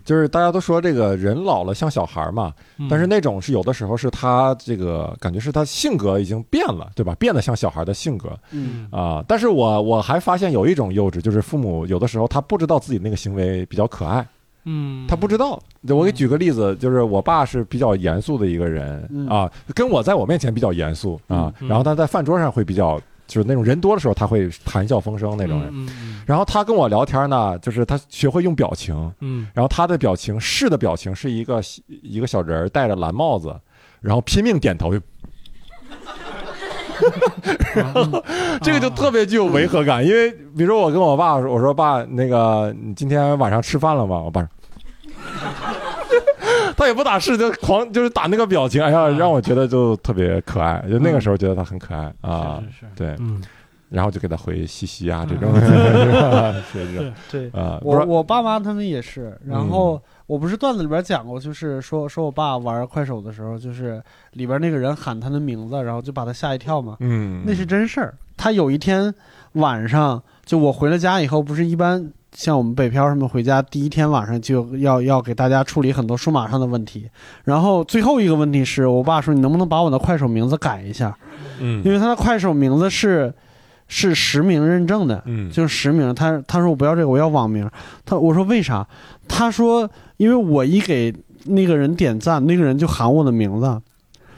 [0.03, 7.15] 就是大家都说这个人老了像小孩儿嘛，嗯但是那种是有的时候是他这个感觉是他性格已经变了，对吧？
[7.15, 9.23] 变得像小孩的性格嗯啊。
[9.27, 14.25] 但是我我还发现有一种幼稚，就是父母有的时候他不知道自己那个行为比较可爱。
[14.65, 15.57] 嗯，他不知道。
[15.87, 22.99] 我给举个例子，就是我爸是比较严肃的一个人、嗯啊，跟我在我面前比较严肃啊，嗯然后他在饭桌上会比较，
[23.29, 25.87] 就是那种人多的时候他会谈笑风生那种人。
[26.25, 33.55] 然后他跟我聊天呢，就是他学会用表情，嗯然后他的表情是的表情是一个一个小人儿戴着蓝帽子，
[34.01, 34.91] 然后拼命点头。
[37.73, 38.23] 然 后
[38.61, 44.17] 这个就特别具有违和感，因为比如说我跟我爸说，我说爸，那个你今天晚上吃饭了吗？
[44.19, 44.49] 我爸说。
[46.79, 52.85] 他也不打是，就狂就是打那个表情，哎呀，让我觉得就特别可爱，就那个时候觉得他很可爱啊，是是是。
[52.95, 53.41] 对，嗯。
[53.89, 59.67] 然后就给他回嘻嘻啊这种， 是这种，对啊，我我爸妈他们也是，然嗯。
[59.69, 63.99] 后我不是段子里边讲过，就是说说我爸玩快手的时候，就是
[64.33, 67.43] 里边那个人喊他的名字，然后就把他吓一跳嘛，嗯。
[67.45, 68.13] 那是真事儿。
[68.37, 69.11] 他有一天
[69.53, 77.09] 晚上，就我回了家以后，不是一般像我们北漂什么回家第一天晚上就要要给大家处理很多数码上的问题，
[77.43, 81.17] 然后最后一个问题是我爸说你能不能把我的快手名字改一下，
[81.59, 83.33] 嗯因为他的快手名字是
[83.87, 86.13] 是实名认证的，嗯就是实名。
[86.13, 87.67] 他他说我不要这个，我要网名。
[88.05, 88.87] 他我说为啥？
[89.27, 91.11] 他说因为我一给
[91.45, 93.81] 那个人点赞，那个人就喊我的名字，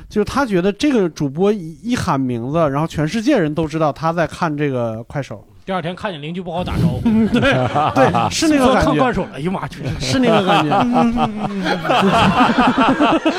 [0.07, 5.45] 就是他觉得这个主播一一喊名字，然后全世界人都知道他在看这个快手。
[5.71, 7.01] 第二天看见邻居不好打招呼，
[7.31, 8.91] 对对，是那个感觉。
[8.91, 10.69] 看快手了，哎呀妈，真是那个感觉。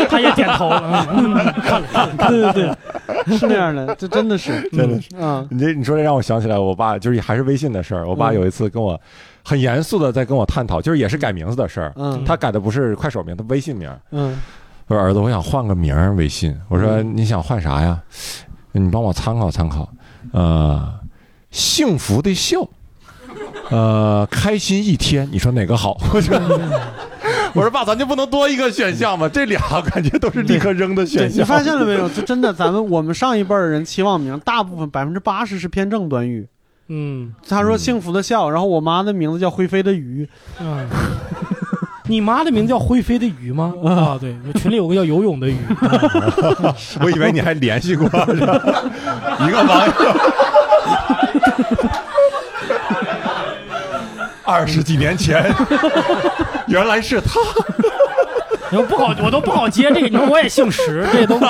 [0.08, 2.74] 他也点头了，嗯看了看了，对对
[3.26, 8.08] 对，是那样的，这真的是 真的是嗯你这你说这让我想起来，我爸就是还是微信的事儿。
[8.08, 8.98] 我爸嗯有一次跟我
[9.44, 11.92] 很严肃的在跟我探讨，就是也是改名字的事儿。
[11.96, 13.94] 嗯他改的不是快手名，他微信名。
[14.12, 14.40] 嗯
[14.86, 16.58] 我说儿子，我想换个名儿微信。
[16.70, 18.00] 我说你想换啥呀？
[18.72, 19.86] 你帮我参考参考。
[20.32, 20.90] 呃，
[21.52, 22.66] 幸福的笑，
[23.70, 25.96] 呃，开心一天，你说哪个好？
[26.12, 26.36] 我 说
[27.54, 29.28] 我说爸，咱就不能多一个选项吗？
[29.28, 31.40] 这俩感觉都是立刻扔的选，项。
[31.40, 32.08] 你发现了没有？
[32.08, 36.48] 就真的，咱们我们上一辈儿人起网名，大部分百分之八十是偏正短语。
[36.88, 40.28] 嗯，他说幸福的笑，然后我妈的名字叫灰飞的鱼。
[40.58, 40.86] 嗯，
[42.08, 43.72] 你妈的名字叫灰飞的鱼吗？
[43.84, 45.56] 啊，对，我群里有个叫游泳的鱼，
[47.00, 48.60] 我以为你还联系过是吧
[49.46, 49.92] 一个网友，
[54.52, 55.42] 二十几年前，
[56.68, 57.40] 原来是他。
[58.70, 60.08] 你说不好，我都不好接这个。
[60.08, 61.46] 你说我也姓石，这都没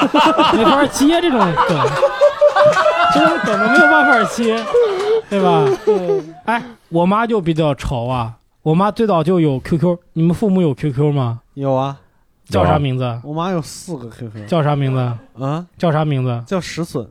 [0.64, 1.38] 法接这种
[1.68, 1.78] 梗，
[3.12, 4.56] 这种梗都没有办法接，
[5.28, 5.64] 对吧？
[6.46, 11.40] 哎，我妈就比较潮啊，我妈最早就有 QQ，你们父母有 QQ 吗？
[11.54, 11.96] 有啊，
[12.48, 13.20] 叫啥名字？
[13.22, 14.46] 我妈有四个 QQ。
[14.48, 14.98] 叫啥名字？
[15.44, 15.64] 啊？
[15.78, 16.42] 叫啥名字？
[16.46, 17.06] 叫石笋。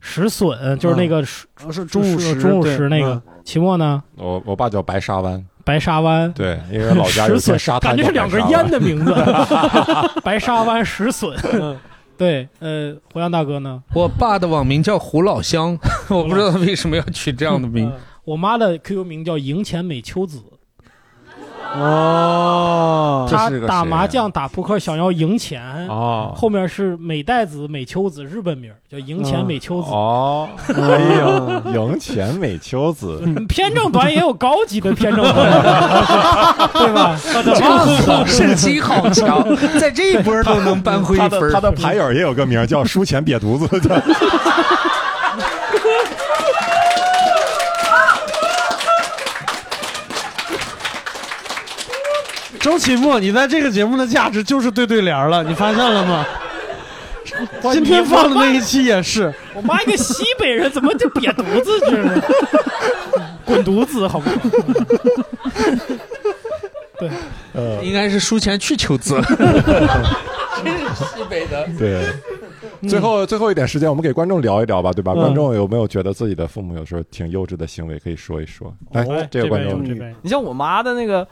[0.00, 3.22] 石笋就是那个石啊是中午石钟乳对石那个嗯。
[3.48, 4.02] 期末呢？
[4.16, 6.30] 我我爸叫白沙湾，白沙湾。
[6.34, 9.10] 对，因为老家有石笋片沙滩感觉是两根烟的名字，
[10.22, 11.34] 白沙湾 石笋。
[12.18, 13.82] 对，呃，胡杨大哥呢？
[13.94, 15.78] 我爸的网名叫胡老乡，
[16.10, 17.90] 我不知道他为什么要取这样的名。
[18.26, 20.42] 我妈的 QQ 名叫赢钱美秋子。
[21.74, 23.26] 哦。
[23.30, 25.62] 他打麻将、打扑克想要赢钱。
[25.88, 26.32] 哦。
[26.36, 29.90] 后面是美代子、美秋子，日本名叫赢钱美秋子。
[29.90, 35.34] 哦，哎呀，赢钱美秋子， 偏正短也有高级的偏正短，
[36.72, 37.16] 对吧？
[37.22, 39.44] 这个好胜心好强，
[39.78, 43.94] 在这一波都能扳回一他分的他的牌友也有个名叫输钱瘪犊子，叫
[52.68, 56.22] 周奇墨，你在这个节目的价值就是对对联了，你发现了吗？
[57.72, 59.32] 今天放的那一期也是。
[59.54, 62.22] 我妈一个西北人，怎么就瘪犊子去了？
[63.46, 64.36] 滚犊子，好不好？
[67.00, 67.08] 对，
[67.54, 69.18] 呃，应该是输钱去求子。
[70.62, 71.66] 真是西北的。
[71.78, 72.04] 对。
[72.86, 75.14] 最后最后一点时间，我们给观众聊一聊吧，对吧？
[75.16, 78.70] 嗯观众有没有觉得自己的父母有时候挺幼稚的行为，可以说一说？
[78.92, 79.82] 哎，这个观众，
[80.20, 81.26] 你像我妈的那个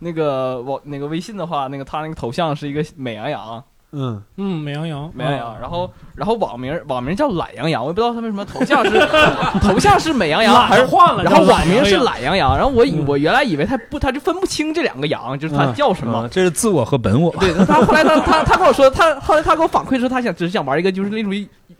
[0.00, 4.22] 那个我那个微信的话，那个他那个头像是一个美羊羊，嗯。
[4.36, 8.98] 嗯，美羊羊，美羊羊，然后然后网名网名叫懒羊羊，我也不知道他为什么头像是
[9.60, 16.22] 头像是美羊羊还是换了然后网名是懒羊羊，然后我以我原来以为他不他就分不清这两个羊，就是他叫什么。
[16.22, 17.30] 嗯这是自我和本我。
[17.38, 21.30] 对， 他后来他他他跟我说，他后来他给我反馈说，他想只是想玩一个就是那种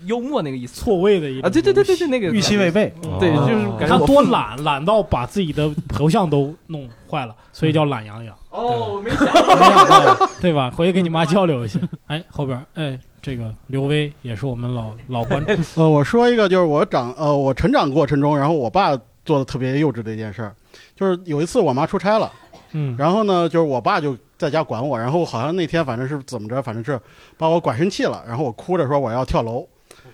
[0.05, 8.37] 幽默那个意思，错位的一啊，对对对对对，那个预期违背对，就是感觉他我多懒，懒到把自己的头像都弄坏了，所以叫懒羊羊。
[8.51, 10.71] 哦，没想到，对吧？
[10.71, 11.79] 回去跟你妈交流一下。
[12.07, 15.57] 哎，后边哎，这个刘威也是我们老老观众。
[15.77, 20.53] 呃，我说一个，就是我长呃，我成长过程中，然后我爸做的特别幼稚的一件事儿，
[20.97, 22.33] 就是有一次我妈出差了，
[22.73, 27.01] 嗯，然后呢，就是我爸就在家管我，然后好像那天反正是怎么着，反正是
[27.39, 29.65] 把我管生气了，然后我哭着说我要跳楼，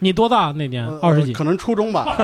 [0.00, 0.86] 你多大那年？
[0.86, 1.32] 呃二十几？
[1.32, 2.16] 可能初中吧，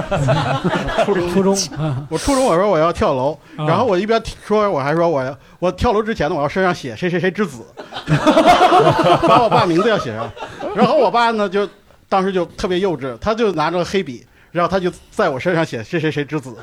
[1.05, 1.55] 初中初 中。
[1.79, 7.63] 啊我初中我说我要跳楼，啊然后我一边说我还说我要我跳楼之前呢，我要身上写谁谁谁之子，
[9.29, 10.31] 把我爸名字要写上。
[10.75, 11.69] 然后我爸呢就
[12.09, 16.55] 当时就特别幼稚，他就拿着黑笔，然后他就在我身上写谁谁谁之子。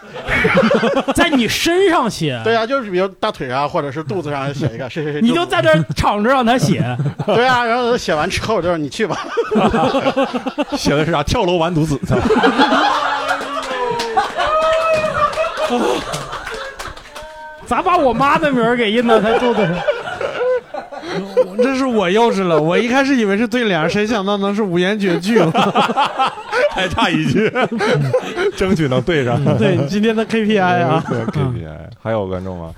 [1.16, 2.40] 在你身上写？
[2.46, 5.22] 对啊，就是比如大腿啊，或者是肚子上写一个谁谁谁。
[5.26, 6.96] 你就在这儿敞着让他写。
[7.26, 9.18] 对啊，然后写完之后就是你去吧。
[10.78, 11.24] 写的是啥？
[11.24, 12.00] 跳楼完犊子。
[17.66, 19.76] 咋把我妈的名儿给印到他肚子上？
[21.58, 25.52] 这是我幼稚了，我一开始以为是对联，谁想到能是五言绝句了，
[26.72, 27.52] 还差一句，
[28.56, 29.44] 争取能对上。
[29.58, 32.74] 对今天的 KPI 啊对 KPI 还有观众吗？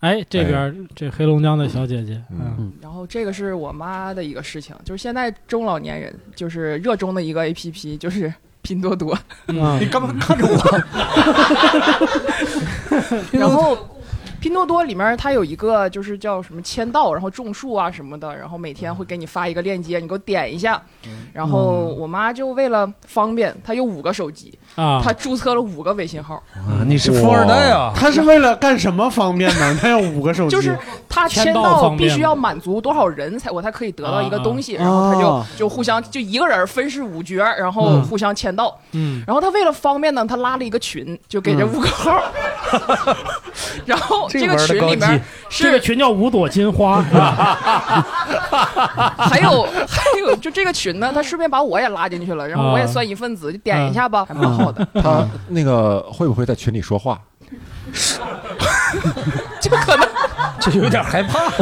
[0.00, 9.18] 哎，这边这黑龙江的小姐姐，嗯，然后这个是我妈的一个事情，就是现在中老年人就是热衷的一个 A P P，就是拼多多。
[9.48, 10.82] 嗯你干嘛看着我？
[13.32, 13.76] 然后
[14.46, 20.80] 拼多多里面它有一个就是叫什么签到，然后种树啊什么的，然后每天会给你发一个链接，你给我点一下。
[21.32, 26.36] 然后我妈就为了方便，她有五个手机啊她注册了五个微信号。
[26.54, 27.92] 啊，你是富二代啊！
[27.96, 29.76] 他是为了干什么方便呢？
[29.82, 30.78] 他要五个手机，就是
[31.08, 38.78] 她签到必须要满足多少人才我才可以得到一个东西，啊然后她就啊就互相就一个人分饰五角，然后嗯互相签到。
[38.92, 42.22] 嗯然后他为了方便呢，他拉了一个群，就给这嗯五个号。
[43.86, 47.02] 然后这个群里面这个群叫五朵金花，
[49.16, 54.86] 还有还有，就这个群呢，他顺便把我也拉进去了，然后我也算一份子，就点一下吧，还蛮好的。
[54.94, 57.20] 他那个会不会在群里说话？
[59.60, 60.08] 这个可能
[60.60, 61.40] 这有点害怕。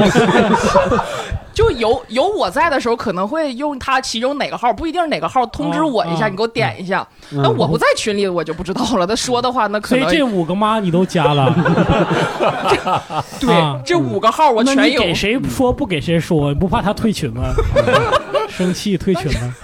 [1.55, 7.07] 就有有我在的时候，可能会用他其中哪个号，不一定是哪个号通知我一下，哦你给我点一下。
[7.33, 9.07] 嗯那我不在群里，我就不知道了。
[9.07, 11.55] 他说的话，那可能所以这五个妈你都加了。
[13.41, 15.01] 对啊这五个号我那全有。
[15.01, 16.53] 你给谁说不给谁说？
[16.53, 17.55] 你不怕他退群吗？
[18.51, 19.55] 生气退群吗？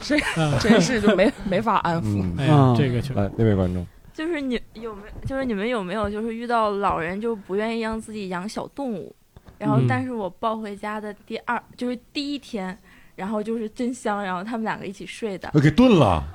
[0.00, 0.18] 这
[0.58, 2.24] 真是就没没法安抚。
[2.38, 9.14] 哎呀，这个群来那位观众，就是你有没有，就是你们有没有就是遇到老人就不愿意让自己养小动物，
[9.60, 12.76] 然后嗯但是我抱回家的第二就是第一天，
[13.14, 16.24] 然后就是真香，然后他们两个一起睡的，给炖了。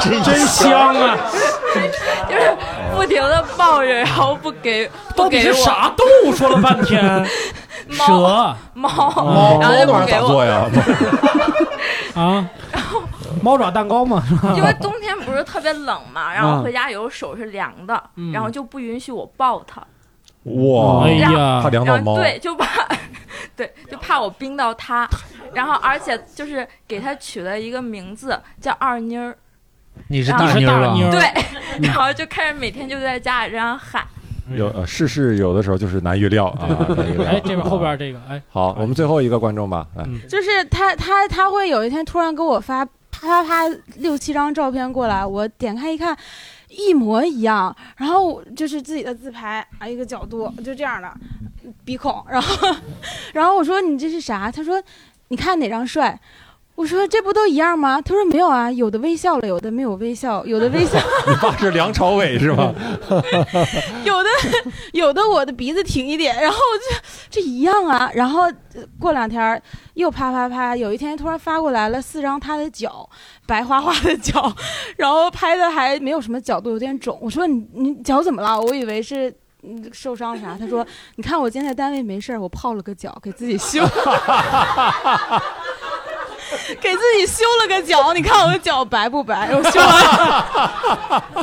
[0.00, 1.16] 真香啊！
[2.28, 2.56] 就是
[2.94, 6.34] 不停的抱着，然后不给不给我是啥动物？
[6.34, 7.02] 说了半天，
[7.90, 8.88] 蛇、猫，
[9.24, 10.66] 猫然后就不给我，呀？
[12.14, 12.48] 啊，
[13.44, 14.54] 猫爪蛋糕嘛，是吧？
[14.56, 18.32] 因为冬天不是特别冷嘛， 然后啊回家有手是凉的，嗯。
[18.32, 19.80] 然后就不允许我抱它。
[20.44, 21.60] 哇，哎呀。
[21.62, 22.16] 怕凉到猫。
[22.16, 22.88] 然后对，就怕，
[23.56, 25.08] 对，就怕我冰到它，
[25.52, 29.36] 然后而且就是给它取了一个名字叫二妮儿，
[30.08, 31.10] 你是大妮儿？
[31.10, 31.20] 对，
[31.82, 34.02] 然后就开始每天就在家里这样喊，
[34.56, 36.66] 有呃世事有的时候就是难预料啊。
[36.96, 37.26] 难预料。
[37.26, 42.86] 哎，这边后边这个，哎，好，我们最后一个观众吧，来，就是他他他会有一天突然给我发
[43.20, 46.16] 啪啪啪六七张照片过来，我点开一看，
[46.68, 51.12] 一模一样，然后就是自己的自拍啊，一个角度就这样的
[51.84, 52.76] 鼻孔，然后
[53.34, 54.50] 然后我说你这是啥？
[54.50, 54.82] 他说
[55.28, 56.18] 你看哪张帅？
[56.80, 58.00] 我说这不都一样吗？
[58.00, 60.98] 他说没有啊，有的微笑了，有的没有微笑，有的微笑。
[61.28, 62.72] 你爸是梁朝伟是吗？
[64.02, 64.28] 有的
[64.92, 66.58] 有的我的鼻子挺一点，然后
[66.88, 66.96] 这
[67.28, 69.62] 这一样啊，然后呃过两天
[69.92, 73.06] 又啪啪啪，有一天突然发过来了四张他的脚，
[73.46, 74.50] 白花花的脚，
[74.96, 77.18] 然后拍的还没有什么角度，有点肿。
[77.20, 78.58] 我说你你脚怎么了？
[78.58, 79.30] 我以为是。
[79.62, 80.56] 嗯，受伤啥？
[80.58, 80.82] 他说
[81.16, 83.84] ：“你看我今天在单位没事儿，我泡了个脚，给自己修，
[86.80, 88.12] 给自己修了个脚。
[88.12, 89.50] 你看我的脚白不白？
[89.52, 91.34] 我修完，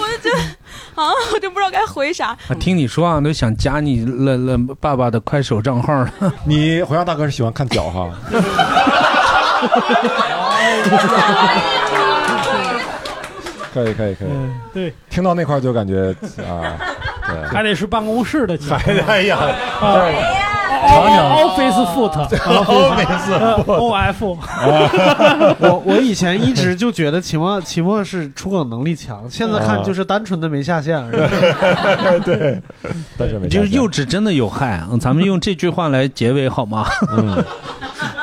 [0.00, 0.42] 我就觉得
[1.02, 2.28] 啊，我就不知道该回啥。
[2.28, 6.12] 啊听你说啊，都想加你了了爸爸的快手账号了。
[6.44, 8.10] 你回家大哥是喜欢看脚哈？
[13.74, 16.88] 可以可以可以，嗯对，听到那块就感觉啊，对，
[17.46, 19.38] 还得是办公室的还得 哎呀
[19.80, 19.96] 啊
[20.80, 24.38] 常常 Office Foot Office Foot O F，
[25.58, 32.20] 我我以前一直就觉得秦墨秦墨是出梗能力强，现在看就是单纯的没下线而已。
[32.20, 32.60] 对，
[33.18, 36.86] 但是没就是幼稚真的有害，嗯咱们用这句话来结尾好吗？
[37.10, 37.44] 嗯，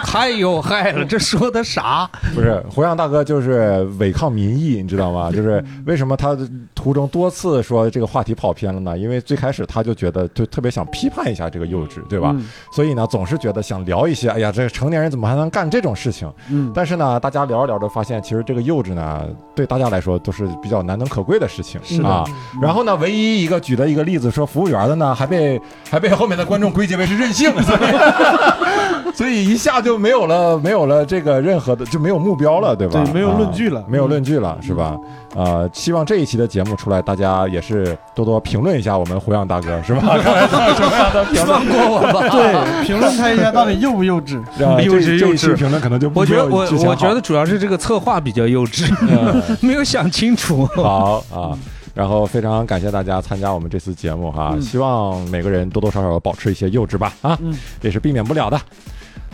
[0.05, 2.09] 太有害了，这说的啥？
[2.33, 5.29] 不是胡杨大哥就是违抗民意，你知道吗？
[5.29, 6.35] 就是为什么他
[6.85, 8.95] 途中多次说这个话题跑偏了呢？
[8.95, 12.29] 因为最开始他就觉得就特别想批判一下这个幼稚，对吧？
[12.37, 16.31] 嗯所以呢，总是觉得想聊一些，哎呀，这个成年人怎么还能干这种事情？
[16.51, 19.25] 嗯但是呢，大家聊着聊着发现，其实这个幼稚呢，
[19.55, 22.23] 对大家来说都是比较难能可贵的事情是的啊。
[22.61, 25.59] 然后呢，唯一一个举的一个例子说服务员的呢，还被
[25.89, 33.03] 还被后面的观众归结为是任性，所以所以一下就没有了没有了这个任何的就没有目标了，对吧？
[33.03, 34.95] 对没有论据了啊没有论据了，是吧？
[35.35, 40.01] 呃，希望这一期的节目出来，大家也是多多评论一下我们胡杨大哥，是吧？
[40.21, 48.91] 看来他有什么样的评论放过我吧对评论他一下到底幼不幼稚啊幼稚幼稚评论可能就不我觉得我我觉得主要是这个策划比较幼稚，
[49.65, 50.65] 没有想清楚。
[50.75, 51.57] 好啊。
[51.93, 58.59] 然后非常感谢大家参加我们这次节目哈，嗯希望每个人多多少少保持一些幼稚吧啊，嗯这是避免不了的。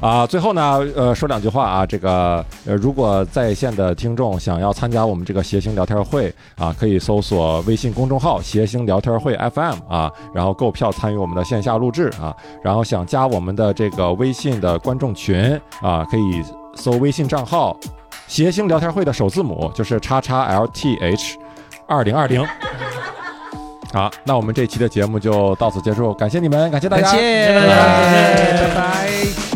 [0.01, 15.39] 啊，最后呢，呃，说两句话啊，这个呃，如果在线的听众想要参加我们这个谐星聊天会啊，可以搜索微信公众号“谐星聊天会 FM” 啊，然后购票参与我们的线下录制啊，然后想加我们的这个微信的观众群
[15.83, 16.43] 啊，可以
[16.75, 17.77] 搜微信账号
[18.27, 21.35] “谐星聊天会”的首字母就是叉叉 LTH
[21.87, 22.43] 二零二零。
[23.93, 29.50] 好，那我们这期的节目就到此结束，感谢你们，感谢大家，谢谢拜拜拜拜。